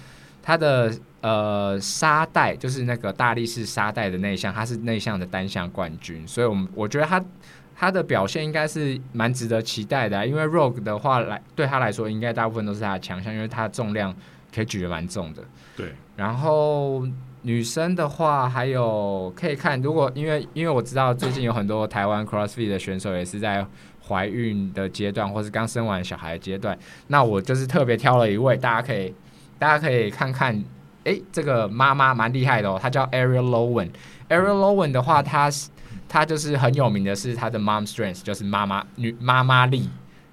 [0.42, 0.90] 他的
[1.20, 6.26] 呃沙袋就是那个大力士沙袋的那项，他是那项的单项冠军。
[6.26, 7.22] 所以，我们我觉得他。
[7.80, 14.12] 他的表现应该是蛮值得期待的，啊，因为 Rogue 的话来对他来说，应该大部分都是他的强项，因为他的重量
[14.52, 15.44] 可以举得蛮重的。
[15.76, 15.92] 对。
[16.16, 17.06] 然后
[17.42, 23.64] 女生的话，还有可以看，如果因为因为我知道最近有很多台湾 CrossFit 的选手也是在
[24.08, 29.14] 怀孕的阶段，或是刚生完小孩的阶段，那我就是特别挑了一位，大家可以
[29.56, 30.60] 大家可以看看，
[31.04, 33.90] 诶，这个妈妈蛮厉害的哦，她叫 Ariel Lowen。
[34.28, 35.70] Ariel Lowen 的话，她是。
[36.08, 39.88] 他就是很有名的是他的 mom strength，就是妈妈女妈妈力，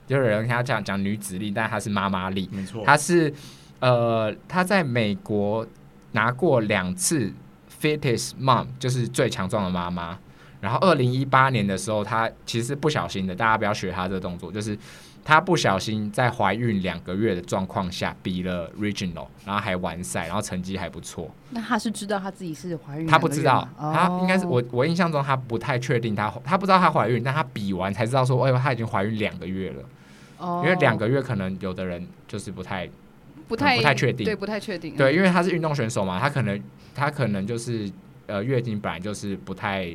[0.07, 2.83] 就是有人跟他讲讲女子力，但他是妈妈力，没错。
[2.85, 3.33] 他是
[3.79, 5.67] 呃他在美国
[6.13, 7.33] 拿过两次
[7.81, 10.17] fittest mom，就是最强壮的妈妈。
[10.61, 14.77] 然后二零一八年的时候，他其实是不小心的，大家不要学他这个动作，就是。
[15.25, 21.29] 她不小心在怀孕两个月的状况下比了 regional，然后还完赛，然后成绩还不错。
[21.49, 23.07] 那她是知道她自己是怀孕？
[23.07, 29.83] 她不知道，她应该是我我印象中她不太确定她她不知道她怀孕，但她比完才知道说，哎呦，她已经怀孕两个月了。
[30.37, 30.61] 哦。
[30.63, 32.87] 因为两个月可能有的人就是不太
[33.47, 34.95] 不太、嗯、不太确定，对，不太确定。
[34.95, 36.61] 对，因为她是运动选手嘛，她可能
[36.93, 37.91] 她可能就是
[38.27, 39.91] 呃月经本来就是不太。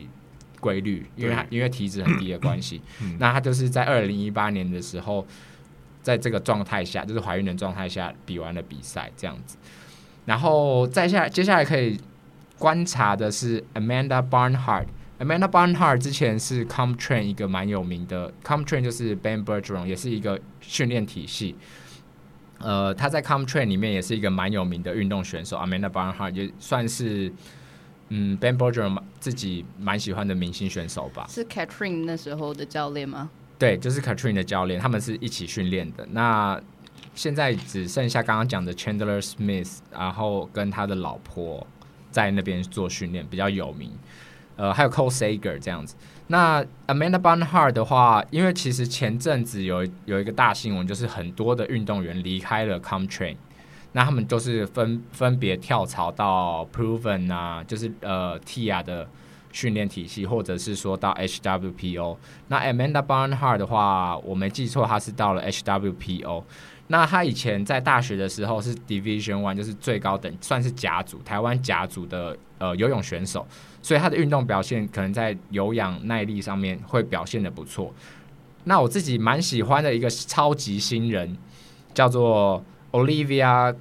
[0.61, 2.81] 规律，因为他因为体脂很低的关系，
[3.19, 5.27] 那他就是在二零一八年的时候，
[6.03, 9.57] 在这个状态下，就是怀孕的状态下比完了比赛这样子，
[10.27, 11.99] 然后再下接下来可以
[12.59, 21.57] 观察的是 Amanda Barnhart，Amanda Barnhart 之前是 CompTrain 一个蛮有名的 CompTrain 就是 Ben Bergeron 也是一个训练体系，
[22.59, 27.33] 呃，他在 CompTrain 里面也是一个蛮有名的运动选手，Amanda Barnhart 也算是。
[28.11, 31.27] 嗯，Ben Bergeron 自己蛮喜欢的明星选手吧？
[31.29, 33.31] 是 Catherine 那时候的教练吗？
[33.59, 36.07] 对，就是 Catherine 的教练，他们是一起训练的。
[36.11, 36.61] 那
[37.15, 41.67] 现在只剩下刚刚讲的 Chandler Smith，然后跟他的老婆
[42.11, 43.91] 在那边做训练，比较有名。
[44.57, 45.95] 呃，还有 Cole Sager 这样子。
[46.27, 53.37] 那 Amanda Barnhart 的话，因为其实前阵子有有一个大新闻，就是很多的运动员离开了 CompTrain，
[53.93, 59.09] 那他们都是分分别跳槽到 Proven 啊，就是呃 TIA 的
[59.53, 62.17] 训练体系，或者是说到 HWPO。
[62.49, 66.45] 那 Amanda Barnhart 的话，我没记错，他是到了 HWPO。
[66.87, 73.47] 那他以前在大学的时候是 Division One，就是最高等，算是甲组，台湾甲组的呃游泳选手。
[73.83, 77.93] 所以他的运动表现可能在有氧耐力上面会表现得不错。
[78.65, 81.37] 那我自己蛮喜欢的一个超级新人
[81.95, 83.75] 叫做 Olivia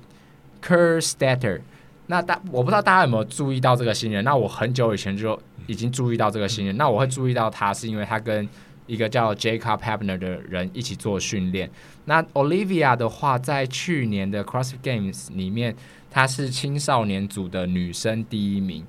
[0.62, 1.62] Kerstetter。
[2.08, 4.24] 那大我不知道大家有没有注意到这个新人？
[4.24, 6.76] 那我很久以前就已经注意到这个新人。
[6.78, 8.48] 那我会注意到他是因为他跟
[8.88, 11.69] 一个叫 Jacob Heppner 的人一起做训练。
[12.06, 15.76] 那 Olivia 的话，在去年的 CrossFit Games 里面，
[16.10, 18.84] 她是青少年组的女生第一名。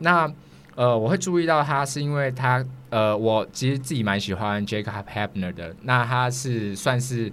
[0.00, 0.30] 那
[0.74, 5.74] 呃，我会注意到他，是因为他，呃，我其实自己蛮喜欢 Jacob Heppner 的。
[5.82, 7.32] 那他是算是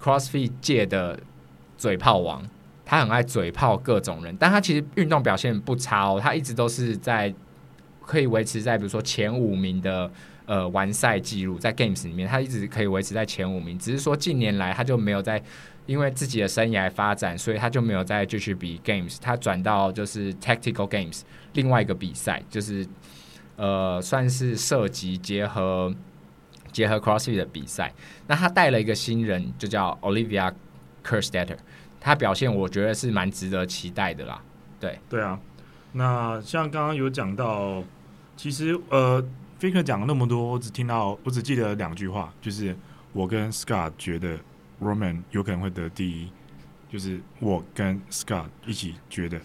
[0.00, 1.18] CrossFit 界的
[1.76, 2.44] 嘴炮王，
[2.84, 7.32] 他很爱嘴炮各种人，但他其实运动表现不差哦，他一直都是在
[8.04, 10.10] 可以维持在比如说前五名的
[10.46, 15.42] 呃完赛记录，在 Games 里面，他一直可以维持在前五名，只是说近年来他就没有在。
[15.86, 21.20] 因为自己的生涯发展，所以他就没有再继续比 Games，他转到就是 Tactical Games
[21.52, 22.84] 另外一个比赛，就是
[23.54, 25.94] 呃算是涉及结合
[26.72, 27.92] 结合 CrossFit 的比赛。
[28.26, 30.52] 那他带了一个新人，就叫 Olivia
[31.06, 31.58] k u r s t e t t e r
[32.00, 34.42] 他表现我觉得是蛮值得期待的啦。
[34.80, 35.38] 对，对啊。
[35.92, 37.84] 那像刚刚有讲到，
[38.36, 39.22] 其实呃
[39.60, 42.76] ，Faker 讲了那么多，我只听到我只记得两句话，就是
[43.12, 44.38] 我跟 Scott 觉得。
[44.78, 46.28] Roman 有可能会得第一，
[46.92, 49.40] 就是我跟 Scott 一起觉得，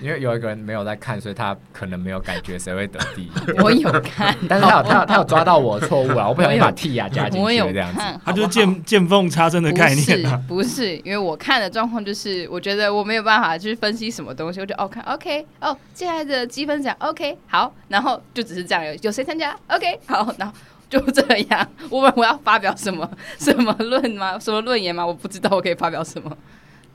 [0.00, 3.30] 因为有一个人没有在看，所以他可能没有感觉谁会得第一。
[3.62, 8.00] 我有看，但是他有他有他有抓到我的错误了， 我不小心把 T 啊加进去这样子。
[8.24, 20.54] 他就是见见缝插针的概念，啊不，不是，因为我看的状况就是，我觉得我没有办法去分析什么东西，我就哦看 OK 哦，接下来的积分奖 OK 好，然后就只是这样，有有谁参加 OK 好，然后。
[20.90, 24.38] 就这样，我我要发表什么什么论吗？
[24.38, 25.04] 什么论言吗？
[25.04, 26.30] 我不知道我可以发表什么。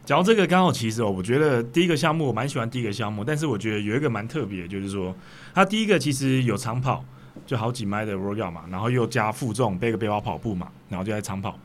[0.10, 5.16] 讲到这个，刚好其实哦，我觉得第一个项目我蛮喜欢第一个项目，但是我觉得有一个蛮特别，就是说
[5.54, 7.06] 它第一个其实有长跑，
[7.46, 11.56] 就好几迈的 workout 嘛，然后又加负重背个背包跑步嘛，然后就在长跑，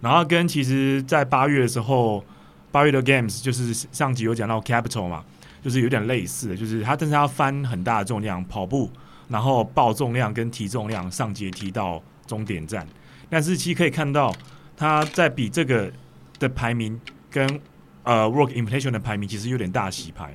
[0.00, 2.24] 然后跟其实在八月的时候，
[2.72, 5.22] 八月的 games 就是上集有讲到 capital 嘛，
[5.62, 8.90] 就是有点类似的，就是它但是它翻很大的重量跑步。
[9.28, 12.88] 然后报重量跟提重量上阶梯到终点站，
[13.28, 14.34] 但是其实可以看到
[14.74, 15.92] 他在比这个
[16.38, 16.98] 的排名
[17.30, 17.60] 跟
[18.04, 20.34] 呃 Work Invitation 的排名其实有点大洗牌，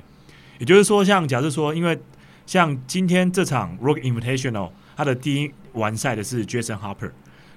[0.58, 1.98] 也就是说，像假设说，因为
[2.46, 7.10] 像今天这场 World Invitational，他的第一完赛的是 Jason Hopper，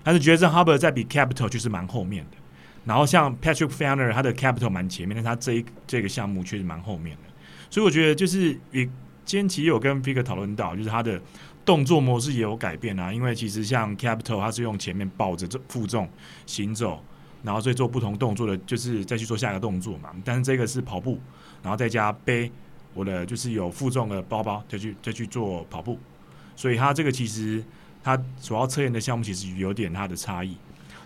[0.04, 2.38] 但是 Jason Hopper 在比 Capital 就是蛮后面的，
[2.86, 7.24] 然后像 Patrick Fanner，他的 Capital 蛮前面，但他这一这个项目确实蛮后面的，
[7.70, 8.90] 所以我觉得就是也。
[9.26, 11.22] 今天其实有跟 Faker 讨论到，就是他的
[11.64, 13.14] 动作模式也有改变啊。
[13.14, 16.10] 因为其实像 Capital，他是用前面抱着这负重
[16.48, 17.06] 行走，
[17.44, 20.10] 然后所以做不同动作的，就是再去做下一个动作嘛。
[20.24, 21.20] 但是这个是跑步，
[21.64, 22.52] 然后再加背
[22.94, 25.98] 我的就是有负重的包包，再去再去做跑步。
[26.56, 27.64] 所以它这个其实
[28.04, 30.58] 它主要测验的项目其实有点它的差异。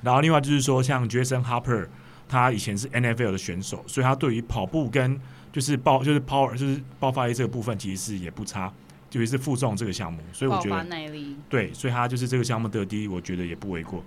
[0.01, 1.87] 然后另外就是说，像 Jason Hopper，
[2.27, 5.19] 他以前是 NFL 的选手，所以他对于跑步跟
[5.51, 8.67] 就是爆就是 power 就是爆发力这个部分其实是也不差，
[9.11, 10.85] 特别是负重这个项目，所以我觉得
[11.47, 14.03] 对，所以他就是这个项目得第一，我觉得也不为过。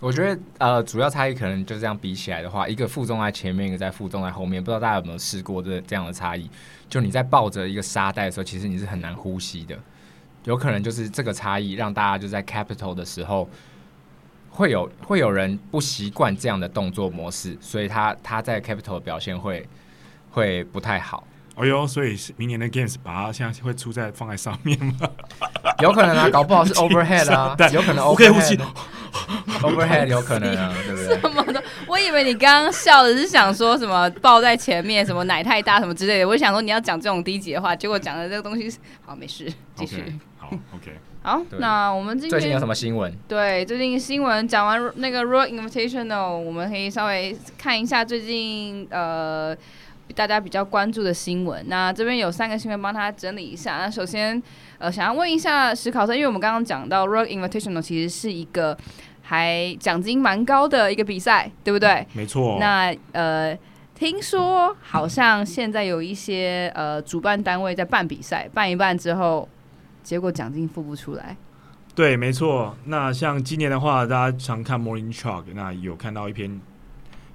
[0.00, 6.50] 我觉得呃，主要差异可能就这样比起来的话，一个负重在前面，一个在负重在后面，不知道大家有没有试过这这样的差异？
[6.88, 9.78] 就你在抱着一个沙袋的时候，其实你是很难呼吸的，
[10.44, 13.48] 有可能就是这个差异让大家就在 capital 的时候
[14.50, 19.66] 会有会有人不习惯这样的动作模式，所以他他在 capital 的表现会。
[20.32, 25.08] 会不太好，哎呦，所以明年的 Games 把它现在会出在放在上面吗？
[25.80, 28.60] 有可能啊，搞不好是 Overhead 啊，有可能 Overhead，Overhead
[29.62, 31.18] Overhead 有可能啊，对不对？
[31.18, 31.62] 什么的？
[31.86, 36.28] 我以为你刚刚笑的是想说什么抱在前面，什么奶太大什么之类的。
[36.28, 39.96] 我想说你要讲这种低级的话，结果讲的这个东西好，没事，继续。
[39.96, 40.92] Okay, 好，OK，
[41.22, 43.10] 好，那我们今天最近有什么新闻？
[43.26, 49.56] 对，最近新闻讲完那个 Royal Invitational，我们可以稍微看一下最近呃。
[50.16, 53.76] 大家比较关注的新闻，那这边有三个新闻帮他整理一下。
[53.76, 54.42] 那首先，
[54.78, 58.76] 呃，想要问一下史考生，因为我们刚刚讲到 Rogue Invitational 其实是一个
[59.20, 62.06] 还奖金蛮高的一个比赛，对不对？
[62.14, 62.56] 没错。
[62.58, 63.54] 那呃，
[63.94, 69.46] 听说好像现在有一些呃主办单位在办比赛，办一办之后，
[70.02, 71.36] 结果奖金付不出来。
[71.94, 72.74] 对，没错。
[72.86, 76.58] 那像今年的话，大家常看 Morning Chalk，那有看到一篇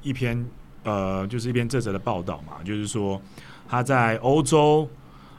[0.01, 0.45] 一篇
[0.83, 3.21] 呃，就是一篇这则的报道嘛，就是说
[3.67, 4.89] 他在欧洲。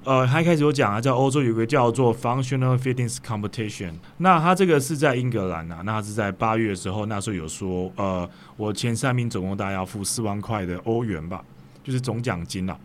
[0.04, 11.44] 呃，他一开始有讲啊，在欧洲有个叫做 Functional Fitness Competition，那他这个是在英格兰啊，那他是在八月的时候，那时候有说，呃，我前三名总共大概要付四万块的欧元吧，
[11.84, 12.76] 就是总奖金啦。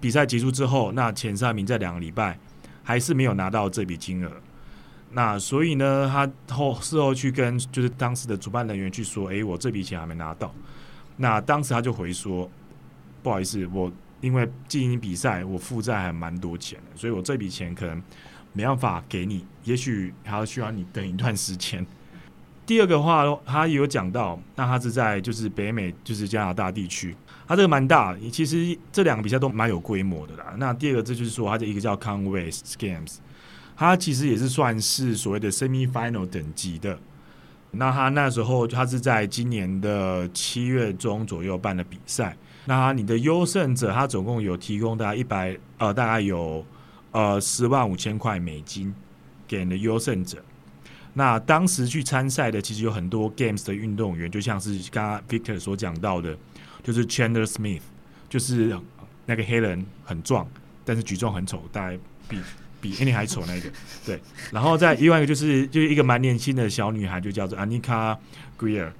[0.00, 2.38] 比赛结束之后，那前三名在两个礼拜
[2.82, 4.32] 还是没有拿到这笔金额，
[5.12, 10.50] 那所以呢，他后事后去跟就是当时的主办人员去说，诶，我这笔钱还没拿到，
[11.16, 12.50] 那当时他就回说，
[13.22, 13.92] 不好意思，我。
[14.20, 18.02] 因为进行比赛，我负债还蛮多钱的，所以我这笔钱可能
[18.54, 21.84] 没办法给你，也许还要需要你等一段时间。
[22.64, 27.14] 第二个话，他有讲到，那他是在就是北美，就是加拿大地区，
[27.46, 30.54] 他这个蛮大，其实这两个比赛都蛮有规模的啦。
[30.56, 33.16] 那第二个，这就是说，他这一个叫 Conway Games，
[33.76, 36.98] 他其实也是算是所谓的 Semi Final 等级的。
[37.76, 42.36] 那他那时候，他是在今年的七月中左右办的比赛。
[42.66, 46.64] 那你的优胜者，他总共有提供大概一百呃，大概有
[47.10, 48.94] 呃十万五千块美金
[49.46, 50.42] 给你的优胜者。
[51.12, 56.36] 那当时去参赛的其实有很多 Games 的运动员，就像是刚刚 Victor 所讲到的，
[56.82, 57.82] 就是 Chandler Smith，
[58.28, 58.76] 就是
[59.26, 60.46] 那个黑人很壮，
[60.84, 62.40] 但是举重很丑，大概比
[62.84, 63.70] 比 any 还丑那个。
[64.04, 64.20] 对，
[64.52, 68.14] 然后再另外一个就是就是一个蛮年轻的小女孩，就叫做 Anika
[68.58, 68.90] Greer。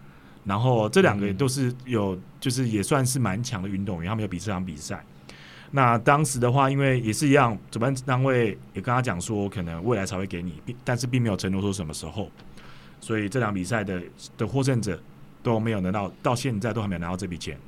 [0.47, 5.05] 然后这两个都是有，就是也算是蛮强的运动员，他们有比这场比赛。
[5.73, 12.31] 那当时的话，因为也是一样，主办单位也跟他讲说，可能未来才会给你，但是并没有承诺说什么时候。
[13.01, 14.01] 所以这场比赛的
[14.39, 14.99] 的获胜者
[15.43, 17.59] 都没有拿到，到现在都还没有拿到这笔钱。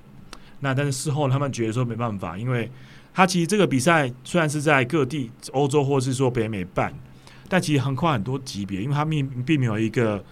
[0.61, 2.70] 那但是事后他们觉得说没办法，因为
[3.16, 6.94] 他其实这个比赛虽然是在各地欧洲或是说北美办，
[7.48, 10.22] 但其实横跨很多级别，因为他并并没有一个。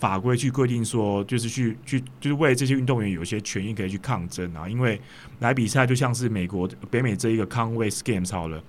[0.00, 4.66] 法规去规定说，就是去去就是为这些运动员有一些权益可以去抗争啊。
[4.66, 4.98] 因为
[5.40, 8.62] 来比赛就像是美国北美这一个 Conway Games 好了，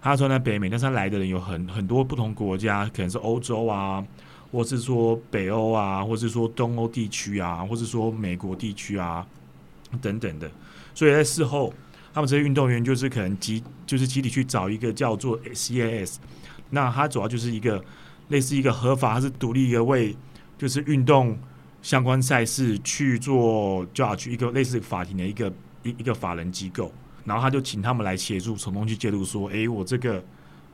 [0.00, 4.02] 他说在北美，但是他来的人有很很多不同国家，可能是欧洲啊，
[4.50, 9.26] 或是说北欧啊，或是说东欧地区啊，或是说美国地区啊
[10.00, 10.50] 等等的。
[10.94, 11.74] 所以在事后，
[12.12, 16.16] 他们这些运动员就是可能集就是集体去找一个叫做 CAS，
[16.70, 17.84] 那他主要就是一个
[18.28, 20.16] 类似一个合法，他是独立一个为。
[20.58, 21.38] 就是运动
[21.80, 25.50] 相关赛事去做 judge 一个类似法庭的一个
[25.82, 26.92] 一一个法人机构，
[27.24, 30.22] 然后他就请他们来协助，从中去介入，说，哎，我这个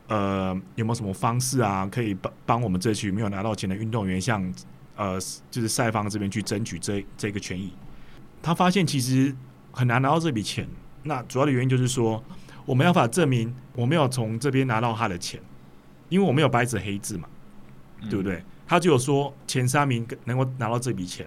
[0.09, 4.53] 呃有没有什么方式啊，可以帮帮我们这群没有拿到钱的运动员，向
[4.97, 5.21] 呃
[5.53, 7.73] 就是赛方这边去争取这这个权益。
[8.43, 9.33] 他发现其实
[9.71, 10.69] 很难拿到这笔钱，
[11.07, 12.23] 那主要的原因就是说，
[12.65, 15.41] 我没有办法证明我没有从这边拿到他的钱，
[16.09, 17.29] 因为我没有白纸黑字嘛，
[18.03, 18.43] 嗯、对不对？
[18.67, 21.25] 他就有说前三名能够拿到这笔钱，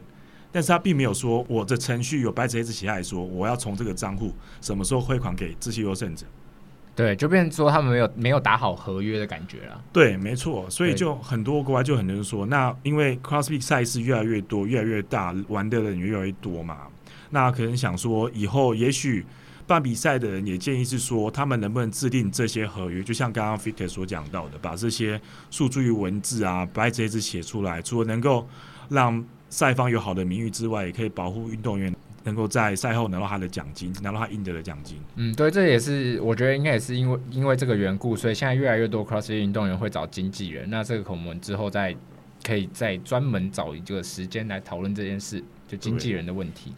[0.52, 6.26] 但是他并没有说我的程序有白纸黑字写下来说我要从这个账户什么时候汇款给这些优胜者。
[6.96, 9.82] 对，就变成说他们没有没有打好合约的感觉了。
[9.94, 16.88] 对，没错，所以就很多国外就很多人说，那因为 CrossFit 赛事越来越多，越来越大，玩的人越来越多嘛，
[17.30, 19.26] 那可能想说以后也许。
[19.70, 23.04] 办比赛的人也建议是说，他们能不能制定这些合约？
[23.04, 28.48] 就像刚刚 Fitter 所讲到的，把这些诉诸于文字啊，把这些字写出来，除了能够
[28.90, 34.98] 让赛方有好的名誉之外，也可以保护运动员能够在赛后拿到他的奖金，拿到他应得的奖金。
[35.18, 40.68] 嗯，对，这也是我觉得应该也是因为因为这个缘故，所以现在越来越多 CrossFit 运动员会找经纪人。
[40.72, 41.96] 那这个我们之后再
[42.44, 46.74] 可以再专门找一个时间来讨论这件事，就经纪人的问题，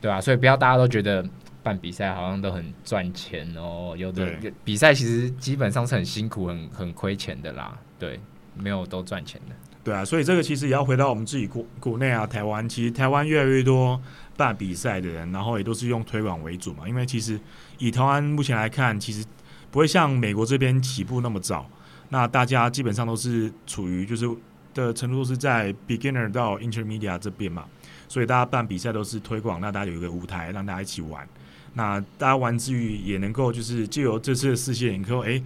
[0.00, 0.18] 对吧？
[0.18, 1.22] 所以不要大家都觉得。
[1.64, 7.76] 办比赛好像都很赚钱哦，有的比赛其实基本上是很辛苦、很很亏钱的啦。
[7.98, 8.20] 对，
[8.54, 9.56] 没有都赚钱的。
[9.82, 12.68] 对啊，所以这个其实也要回到我们自己国国内啊，台湾。
[12.68, 14.00] 其实台湾越来越多
[14.36, 16.86] 办比赛的人，然后也都是用推广为主嘛。
[16.88, 17.40] 因为其实
[17.78, 19.24] 以台湾目前来看，其实
[19.70, 21.66] 不会像美国这边起步那么早。
[22.10, 24.28] 那大家基本上都是处于就是
[24.72, 27.64] 的程度是在 beginner 到 intermediate 这边嘛。
[28.08, 31.26] 所以大家办比赛都是推广，那大家有一个舞台让大家一起玩。
[31.74, 35.42] 那大家玩之余也能够就是借由这次的事件，以后哎，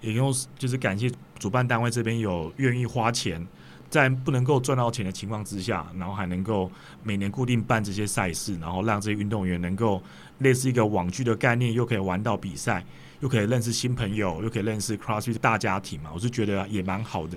[0.00, 3.46] 也用就是感谢主办单位这边有愿意花钱，
[3.88, 6.70] 在不能够赚到钱的情况之下，然后还能够
[7.02, 10.02] 每年固定办这些赛事，然后让这些运动员能够
[10.38, 12.84] 类似一个网剧的概念，又可以玩到比赛，
[13.20, 17.36] 又可以认识新朋友，又可以认识 CrossFit 大家庭嘛，我是觉得也蛮好的。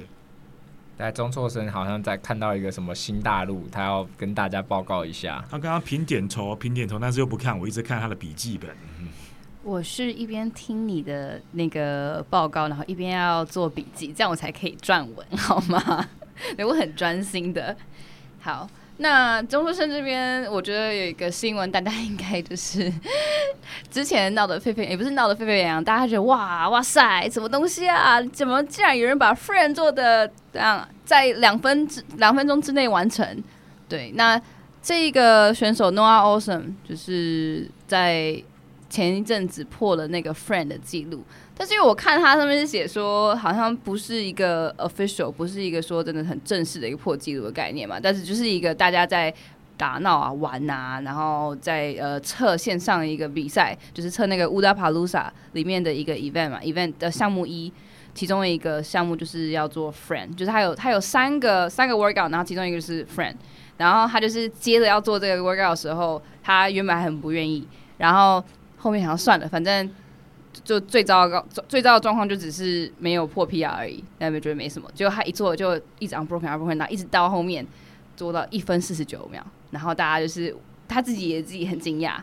[0.98, 5.44] 在中错生好像在看到一个什么新大陆，他要跟大家报告一下。
[5.50, 8.70] 他刚刚评点头，评点头，但是又不看，我一直看他的笔记本。
[9.64, 16.08] 我是一边听你的那个报告，然后一边要做笔记，这样我才可以撰文，好吗？
[16.58, 17.76] 对，我很专心的。
[18.41, 18.70] 好，
[19.04, 22.89] 那中辍生这边，我觉得有一个新闻，大家应该就是
[23.91, 28.22] 之前闹得沸沸，也不是闹得沸沸扬扬，大家觉得哇哇塞，什么东西啊？
[28.22, 33.43] 怎么竟然有人把 Friend 做的这样在两分之两分钟之内完成？
[33.89, 34.41] 对，那
[34.82, 38.41] 这一个选手 Noah Ohlsen 就是在。
[38.89, 41.24] 前一阵子破了那个 friend 的记录，
[41.56, 49.32] 但是因为我看他上面是写说，好像不是一个 official，不是一个说真的很正式的一个破纪录的概念嘛，但是就是一个大家在
[49.78, 57.72] 打闹啊、玩啊，然后在呃测线上的一个比赛，就是测那个 Wodapalooza 里面的一个 event 嘛，event 的项目一，
[58.16, 63.36] 其中的一个项目就是要做 friend，就是他有他有三个三个 workout，然后其中一个就是 friend，
[63.78, 67.68] 然后他就是接着要做这个 workout 的时候，他原本还很不愿意，
[67.99, 68.43] 然后。
[68.76, 69.89] 后面好像算了，反正
[70.64, 74.89] 就最糟糕、最糟的状况就只是没有破 PR 而已，大家觉得没什么。
[74.93, 77.66] 结果他一做就一直 unbroken unbroken，然后一直到后面
[78.16, 80.55] 做到一分四十九秒，然后大家就是
[80.88, 82.14] 他自己也自己很惊讶，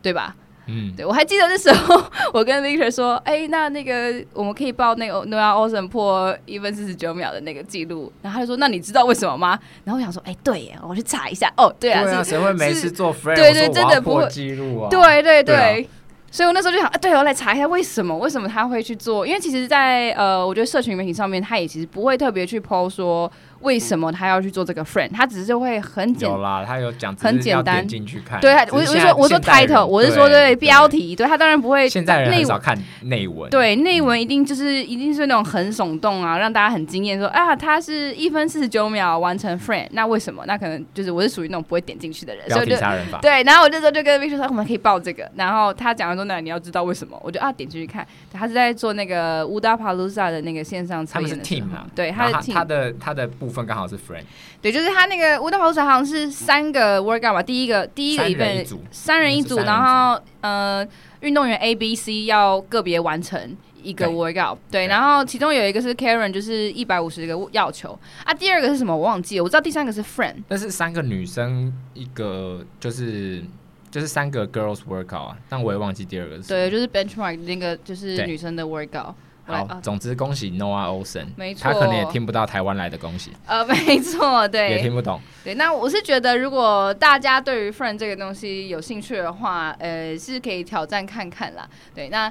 [0.00, 0.34] 对吧？
[0.66, 2.00] 嗯，对，我还记得那时候
[2.32, 9.58] 我跟 Victor 说，哎、欸，那那个我们可以报那个 Noah Ohlsen 破一分四十九秒的那个记录，然后他就说，那你知道为什么吗？
[9.82, 11.52] 然后我想说，哎、欸，对耶，我去查一下。
[11.56, 13.34] 哦，对啊，谁、啊、会没事做 friend？
[13.34, 14.88] 对对，真的不会记录啊。
[14.88, 15.88] 对对对。
[16.32, 19.26] 所以我那时候就想，啊，对，我来查一下为什么，为什么他会去做？
[19.26, 23.30] 因为其实在，呃，我觉得社群媒体上面，他也其实不会特别去 po 说。
[23.62, 25.10] 为什么他要去做这个 friend？
[25.12, 28.40] 他只是会很简，有啦，他有讲很简单进去看。
[28.40, 31.88] 对，我我是说我说 title，我是说对标题，对他当然不会。
[31.88, 40.42] 现在人很少看内文，对内文一定就是一定是那种很耸动啊，让大家很惊艳，说啊，他是一分四十九秒完成 friend，那为什么？
[40.46, 43.18] 那可能就是我是属于那种不会点进去的人，标题杀人法。
[43.20, 47.20] 对，然后我那时候就跟 Victor 说，我们可以报这个，然后他讲的说，那你要知道为什么？
[47.22, 51.86] 我就啊点进去看，他是在做那个 Wodapalooza 的那个线上测验的时候，他们是 team 嘛？
[51.94, 54.24] 对，他的他的他的部分刚好是 friend。
[54.60, 60.86] 对，就是他那个 Wodapalooza 好像是三个 workout 吧，第一个第一个 event 三人一组，然后呃
[61.20, 67.98] 运动员 A、B、C 要个别完成一个 workout，对，对，然后其中有一个是 Karen，就是一百五十个要求。
[68.24, 68.96] 啊，第二个是什么？
[68.96, 73.42] 我忘记了，我知道第三个是 Friend，但是三个女生一个就是
[73.90, 79.14] 就是三个 girls workout 啊，但我也忘记第二个是，对，就是 benchmark 那个就是女生的 workout。
[79.44, 85.20] 好，总之恭喜 Noah Ohlsen，没错，他可能也听不到台湾来的恭喜，呃， 没错，对，也听不懂。
[85.42, 91.68] 对，那我是觉得，如果大家对于 Friend 这个东西有兴趣的话，呃，是可以挑战看看啦。
[91.94, 92.30] 对，那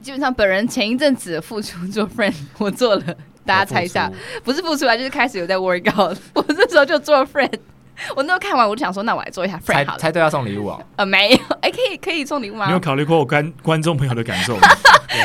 [0.00, 3.04] 基本上本人前一阵子的付出做 Friend， 我做了，
[3.44, 4.10] 大家猜一下，
[4.44, 7.58] 不是付出来，就是开始有在 workout， 我这时候就做 Friend。
[8.16, 9.98] 我那时候看完，我就想说，那我来做一下 Friend 好了。
[9.98, 10.80] 猜对要送礼物啊？
[10.96, 12.66] 呃，没有， 哎、欸，可以可以送礼物吗？
[12.66, 14.68] 你有考虑过我观观众朋友的感受吗？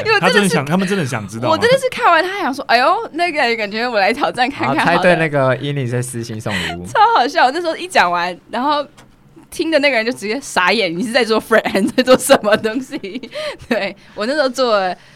[0.05, 1.49] 因为他真的想，他们真的想知道。
[1.49, 4.85] 我真的是看完他还想说，哎呦，那个感觉我来挑战看看。
[4.85, 7.45] 猜对那个伊妮在私信送礼物，超好笑。
[7.45, 8.85] 我那时候一讲完，然后
[9.49, 12.97] 听的那个人就直接傻眼，你是在做 Friend，在做什么东西？
[13.69, 14.73] 对我那时候做，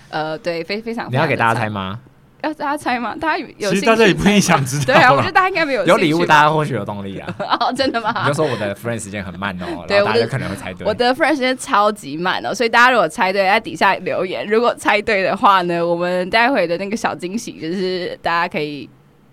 [0.10, 1.12] 呃，对，非非常。
[1.12, 2.00] 你要给大家猜吗？
[2.44, 3.16] 要大家猜吗？
[3.20, 4.86] 大家有有，其实大家也不一定想知道。
[4.86, 5.86] 对啊，我觉得大家应该没有。
[5.86, 7.36] 有礼物，大家或许有动力啊。
[7.60, 8.14] 哦，真的吗？
[8.24, 10.88] 你就说我的 friend 时间很慢哦，对，大家可能会猜对。
[10.88, 14.46] 我的 friend 时间超级慢哦，所以大家如果猜对，在底下留言。
[14.48, 18.90] 如果猜对的话呢，我们待会的那个小惊喜就是大家可以。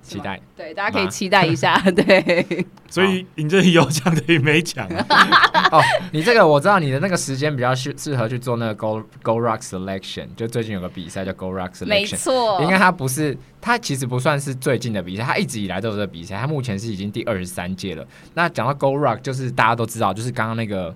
[0.09, 2.67] 期待，对，大家可以期待一下，对。
[2.89, 5.05] 所以你这里有奖等于没奖啊？
[5.71, 12.63] 哦，你这个我知道，你的那个时间比较适适合去做那个 Go Go Rock Selection，就最近有个比赛叫 Go Rock Selection，没错。
[12.63, 18.07] 应该它不是，它其实不算是最近的比赛，它一直以来都是这个比赛，它目前是已经第二十三届了。
[18.33, 20.89] 那讲到 Go Rock，就是大家都知道，就是刚刚那个，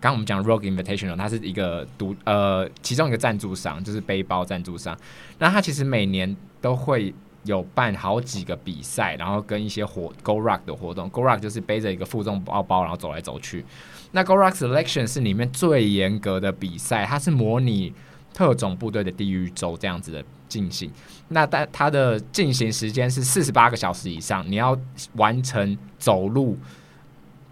[0.00, 4.94] 刚刚我们讲 Rogue Invitational，它是一个独呃其中一个赞助商，就是背包赞助商。
[5.38, 7.14] 那它其实每年都会。
[7.48, 11.08] 有办好几个比赛，然后跟一些活 Go Rock 的活动。
[11.08, 13.64] Go Rock 就是背着一个负重包包，然后走来走去。
[14.12, 17.94] 那 Go Rock Selection 是里面最严格的比赛，它是模拟
[18.34, 20.92] 特种部队的地狱周这样子的进行。
[21.28, 24.78] 那但它的进行时间是四十八个小时以上，你要
[25.14, 26.58] 完成走路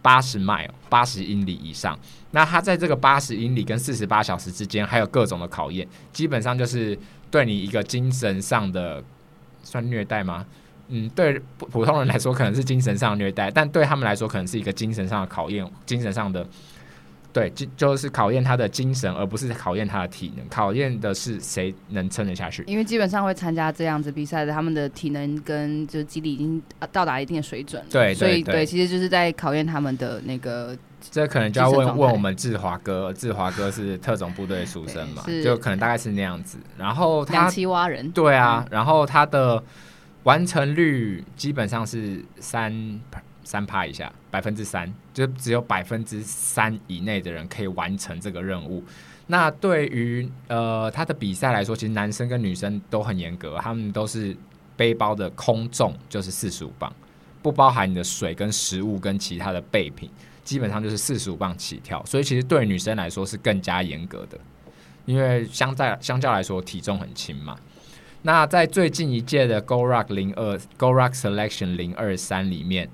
[0.03, 1.99] 八十 mile 八十英里以上。
[2.33, 6.99] 那它在这个八十英里跟四十八小时之间，还有各种的考验，基本上就是
[7.31, 9.03] 对你一个精神上的。
[9.67, 10.47] 算虐待吗？
[10.89, 16.47] 嗯，对普通人来说可能是精神上虐待，但对他们来说可能是一个精神上的考验，精神上的
[17.37, 20.49] 对，就就是考验他的精神，而不是考验他的体能。
[20.49, 22.65] 考验的是谁能撑得下去。
[22.67, 27.89] 因为基本上会参加这样子比赛的，他们的体能跟就是肌力已经到达一定的水准了。
[27.91, 30.75] 对，对，对，所以对，其实就是在考验他们的那个。
[31.11, 36.57] 这可能就要问问我们志华哥，志华哥是特种部队出身嘛，就可能大概是那样子。
[36.79, 39.63] 然后他两栖蛙人，对啊，嗯、然后他的
[40.23, 42.73] 完成率基本上是三。
[43.47, 48.83] 三趴以下，百分之三，就只有百分之三以内的人可以完成这个任务。
[49.29, 54.37] 那对于呃他的比赛来说，其实男生跟女生都很严格，他们都是
[54.77, 56.93] 背包的空重就是四十五磅，
[57.41, 60.11] 不包含你的水跟食物跟其他的备品，
[60.43, 62.05] 基本上就是四十五磅起跳。
[62.05, 64.37] 所以其实对女生来说是更加严格的，
[65.05, 67.57] 因为相在相较来说体重很轻嘛。
[68.23, 72.91] 那在最近一届的 Go Rock 零二 Go Rock Selection 零二三里面。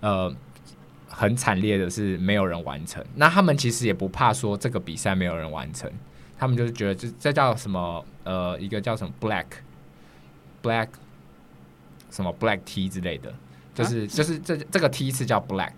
[0.00, 0.34] 呃，
[1.08, 3.04] 很惨烈的是没有人完成。
[3.14, 5.90] 那他们其实也不怕说这个比赛没有人完成，
[6.38, 8.04] 他们就是觉得这这叫什么？
[8.22, 9.46] 呃，一个叫什么 Black
[10.62, 10.88] Black
[12.10, 13.34] 什么 Black T 之类的，
[13.74, 15.72] 就是、啊、就是这这个 t 次叫 Black，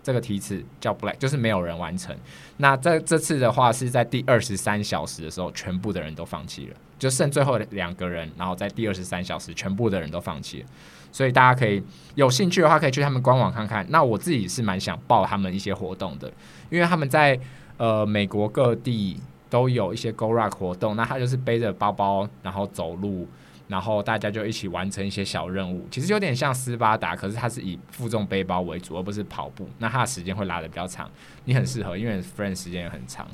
[0.00, 2.16] 这个梯次叫 Black，就是没有人完成。
[2.58, 10.68] 那这这次的话是在第二十三小时的时候，全部的人都放弃了，就剩最后两个人，然后在第二十三小时，全部的人都放弃了。
[11.12, 11.82] 所以大家可以
[12.14, 13.84] 有兴趣的话，可以去他们官网看看。
[13.88, 16.32] 那我自己是蛮想报他们一些活动的，
[16.70, 17.38] 因为他们在
[17.76, 20.96] 呃美国各地都有一些 Go Rock 活动。
[20.96, 23.28] 那他就是背着包包，然后走路。
[23.68, 29.68] 然后大家就一起完成一些小任务，其实有点像斯巴达，可是它是以负重背包为主，而不是跑步。
[29.78, 31.08] 那它的时间会拉得比较长，
[31.44, 33.28] 你很适合，因为 friend 时间也很长。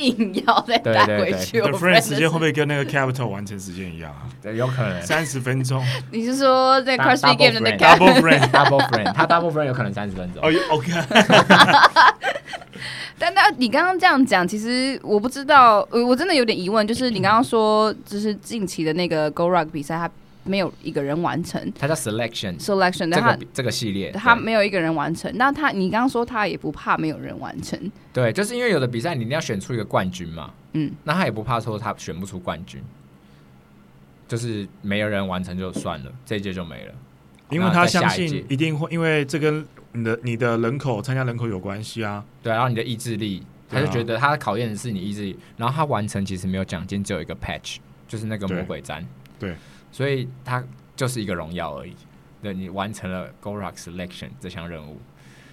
[0.00, 4.26] 硬要再带回去，对 friend 时间会不会跟那个 capital 完成时间一样啊？
[4.42, 5.84] 对，有可能三十分钟。
[6.10, 10.42] 你是说在 CrossFit Game 的 double friend，double friend，他 double friend 有可能三十分钟。
[10.42, 10.92] 哦，OK。
[13.18, 20.10] 但那你刚刚这样讲，其实我不知道，我我真的有点疑问，就是你刚刚说，就是近期的那个 Go Rock 比赛，他
[20.44, 25.30] 没有一个人完成，他叫 Selection，Selection，这个这个系列，他没有一个人完成。
[25.36, 27.78] 那他，你刚刚说他也不怕没有人完成，
[28.12, 32.82] 对，就是因为有的比赛你一定要选出一个冠军嘛，嗯，那他也不怕说他选不出冠军，
[34.28, 36.94] 就是没有人完成就算了，这一届就没了，
[37.50, 39.66] 因为他相信一定会，因为这跟。
[39.92, 49.04] 你的你的人口参加人口有关系啊，对，然后你的意志力，他就觉得他考验的是你意志力，然后他完成其实没有奖金，只有一个 patch，就是那个魔鬼毡，
[49.36, 49.56] 对，
[49.90, 50.64] 所以它
[50.96, 51.94] 就是一个荣耀而已。
[52.42, 54.98] 对，你完成了 GORUCK Selection 这项任务，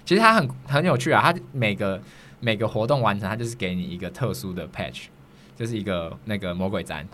[0.05, 2.01] 其实它很很有趣啊，它每个
[2.39, 5.05] 每个活动完成，它就是给你一个特殊的 patch，
[5.55, 7.05] 就是一个那个魔鬼毡，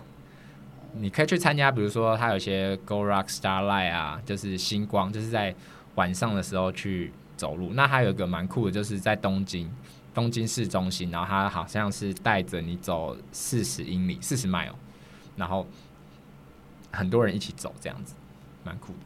[0.94, 5.54] 你可以去参加，比如说它有些 GORUCK Starlight 啊，就是星光，就是在。
[5.96, 9.70] 晚上的时候去走路，那还有一个蛮酷的，就是在东京，
[10.12, 14.72] 东京市中心，然后它好像是带着你走四十英里，四十 mile，
[15.36, 15.64] 然后
[16.94, 18.14] 很多人一起走，这样子，
[18.64, 18.98] 蛮酷的。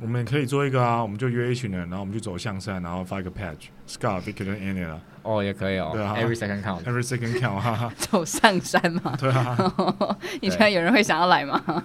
[0.00, 5.00] 我们可以做一个啊，我们就约一群人，然后我们去走象山，然后发一个 patch，Scott Vick 跟 Annie 了。
[5.24, 5.90] 哦，也可以哦。
[5.92, 7.92] 对啊，Every second count，Every second count，哈哈。
[7.98, 9.16] 走上山嘛。
[9.18, 9.74] 对啊。
[10.40, 11.84] 你觉得有人会想要来吗？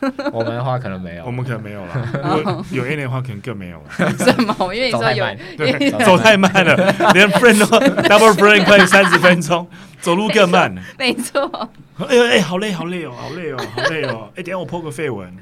[0.32, 2.08] 我们的话可能没有，我们可能没有了。
[2.36, 4.10] 如果有 A 的话，可能更没有了。
[4.18, 4.74] 什么？
[4.74, 5.24] 因为你说有，
[5.56, 6.76] 对走太慢了，
[7.14, 7.66] 连 friend 都
[8.02, 9.66] double friend 快三十分钟，
[10.00, 10.74] 走路更慢。
[10.98, 11.70] 没错。
[12.08, 14.28] 哎呦哎，好累好累哦，好累哦，好累哦。
[14.34, 15.32] 哎，等下我 po 个废文。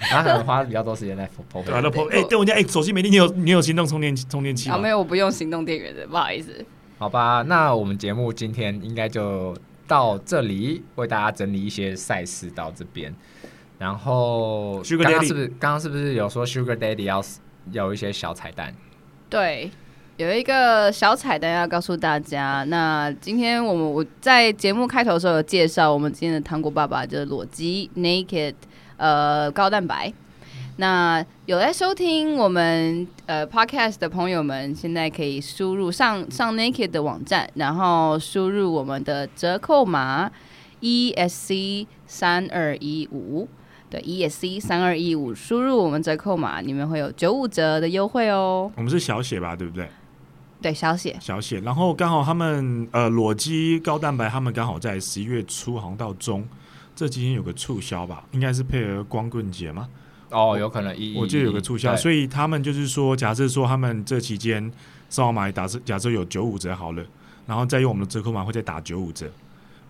[0.00, 1.26] 他可能花比较多时间在。
[1.64, 2.06] 对啊，都 po。
[2.10, 4.76] 哎，对我一下，哎，手机没电，你有你有行动充电充电器吗？
[4.76, 6.64] 没有，我不用行动电源的，不好意思。
[6.98, 9.56] 好吧，那我们节目今天应该就
[9.86, 13.14] 到这里，为大家整理一些赛事到这边。
[13.82, 17.20] 然后刚刚是不是刚刚是不是有说 Sugar Daddy 要
[17.72, 18.72] 有一些小彩蛋？
[19.28, 19.68] 对，
[20.18, 22.62] 有一个小彩蛋要告诉大家。
[22.68, 28.54] 那今天我们我在节目开头的时候有介绍，我们今天的糖果爸爸就是裸肌 Naked
[28.98, 30.12] 呃高蛋白。
[30.76, 40.30] 那有在收听我们呃 Podcast 的朋友们，现在可以输入上上 Naked 的网站，然后输入我们的折扣码
[40.80, 43.48] ESC 三二一五。
[43.92, 48.72] 对，ESC 三二一五，输入我们折扣码，你们会有九五折的优惠哦。
[48.74, 49.86] 我们是小写吧，对不对？
[50.62, 51.60] 对，小写，小写。
[51.60, 56.42] 然后刚好他们呃裸肌高蛋白，他们刚好在十一月初好像到中，
[56.96, 59.86] 这几天有个促销吧，应该是配合光棍节吗？
[60.30, 64.72] 哦，有可能一，我记得有个促销，所以他们就是说，假设说他们这期间
[65.10, 67.04] 上网买打折，假设有九五折好了，
[67.46, 69.30] 然后再用我们的折扣码会再打九五折。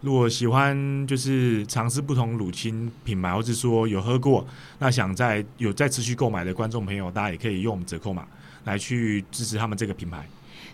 [0.03, 4.47] 如果喜欢就是尝试不同乳清品牌，或是说有喝过，
[4.79, 8.27] 那想在有在持续购买的观众朋友，大家也可以用折扣码。
[8.65, 10.25] 来去支持他们这个品牌。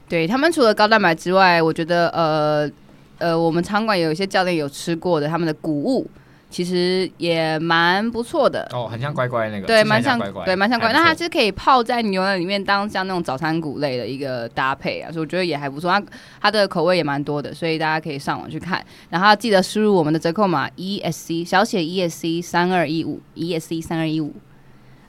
[0.07, 2.71] 对，他们除了高蛋白之外，我觉得呃
[3.17, 6.07] 呃，我们场馆有一些教练有吃过的他们的谷物。
[6.51, 10.93] 其实也蛮不错的哦，很像乖乖那个，对，蛮像，乖乖对，蛮像乖。
[10.93, 15.91] 那它是可以泡在牛奶里面当像那种早餐谷类的一个搭配啊，所以我觉得也还不错。
[15.91, 16.03] 它
[16.41, 18.85] 它的口味也蛮多的，所以大家可以上网去看。
[19.11, 24.35] 然后记得输入我们的折扣码 ESC 小写 ESC 三二一五 ESC 三二一五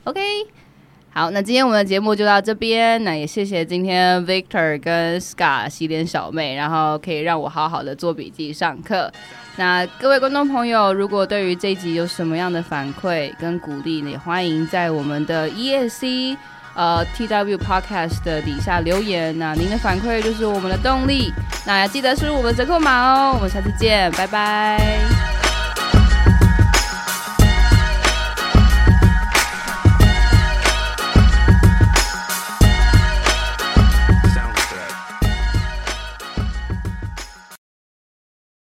[0.04, 0.20] ，OK。
[1.12, 3.02] 好，那今天我们的节目就到这边。
[3.02, 9.12] 那也谢谢今天 Victor 跟 Scar 洗脸小妹，然后可以让我好好的做笔记上课。
[9.56, 16.36] 那各位观众朋友，如果对于这集有什么样的反馈跟鼓励，也欢迎在我们的 ESC
[16.74, 19.36] 呃 TW Podcast 的底下留言。
[19.36, 21.32] 那您的反馈就是我们的动力。
[21.66, 23.32] 那要记得输入我们折扣码哦。
[23.34, 25.59] 我们下次见，拜拜。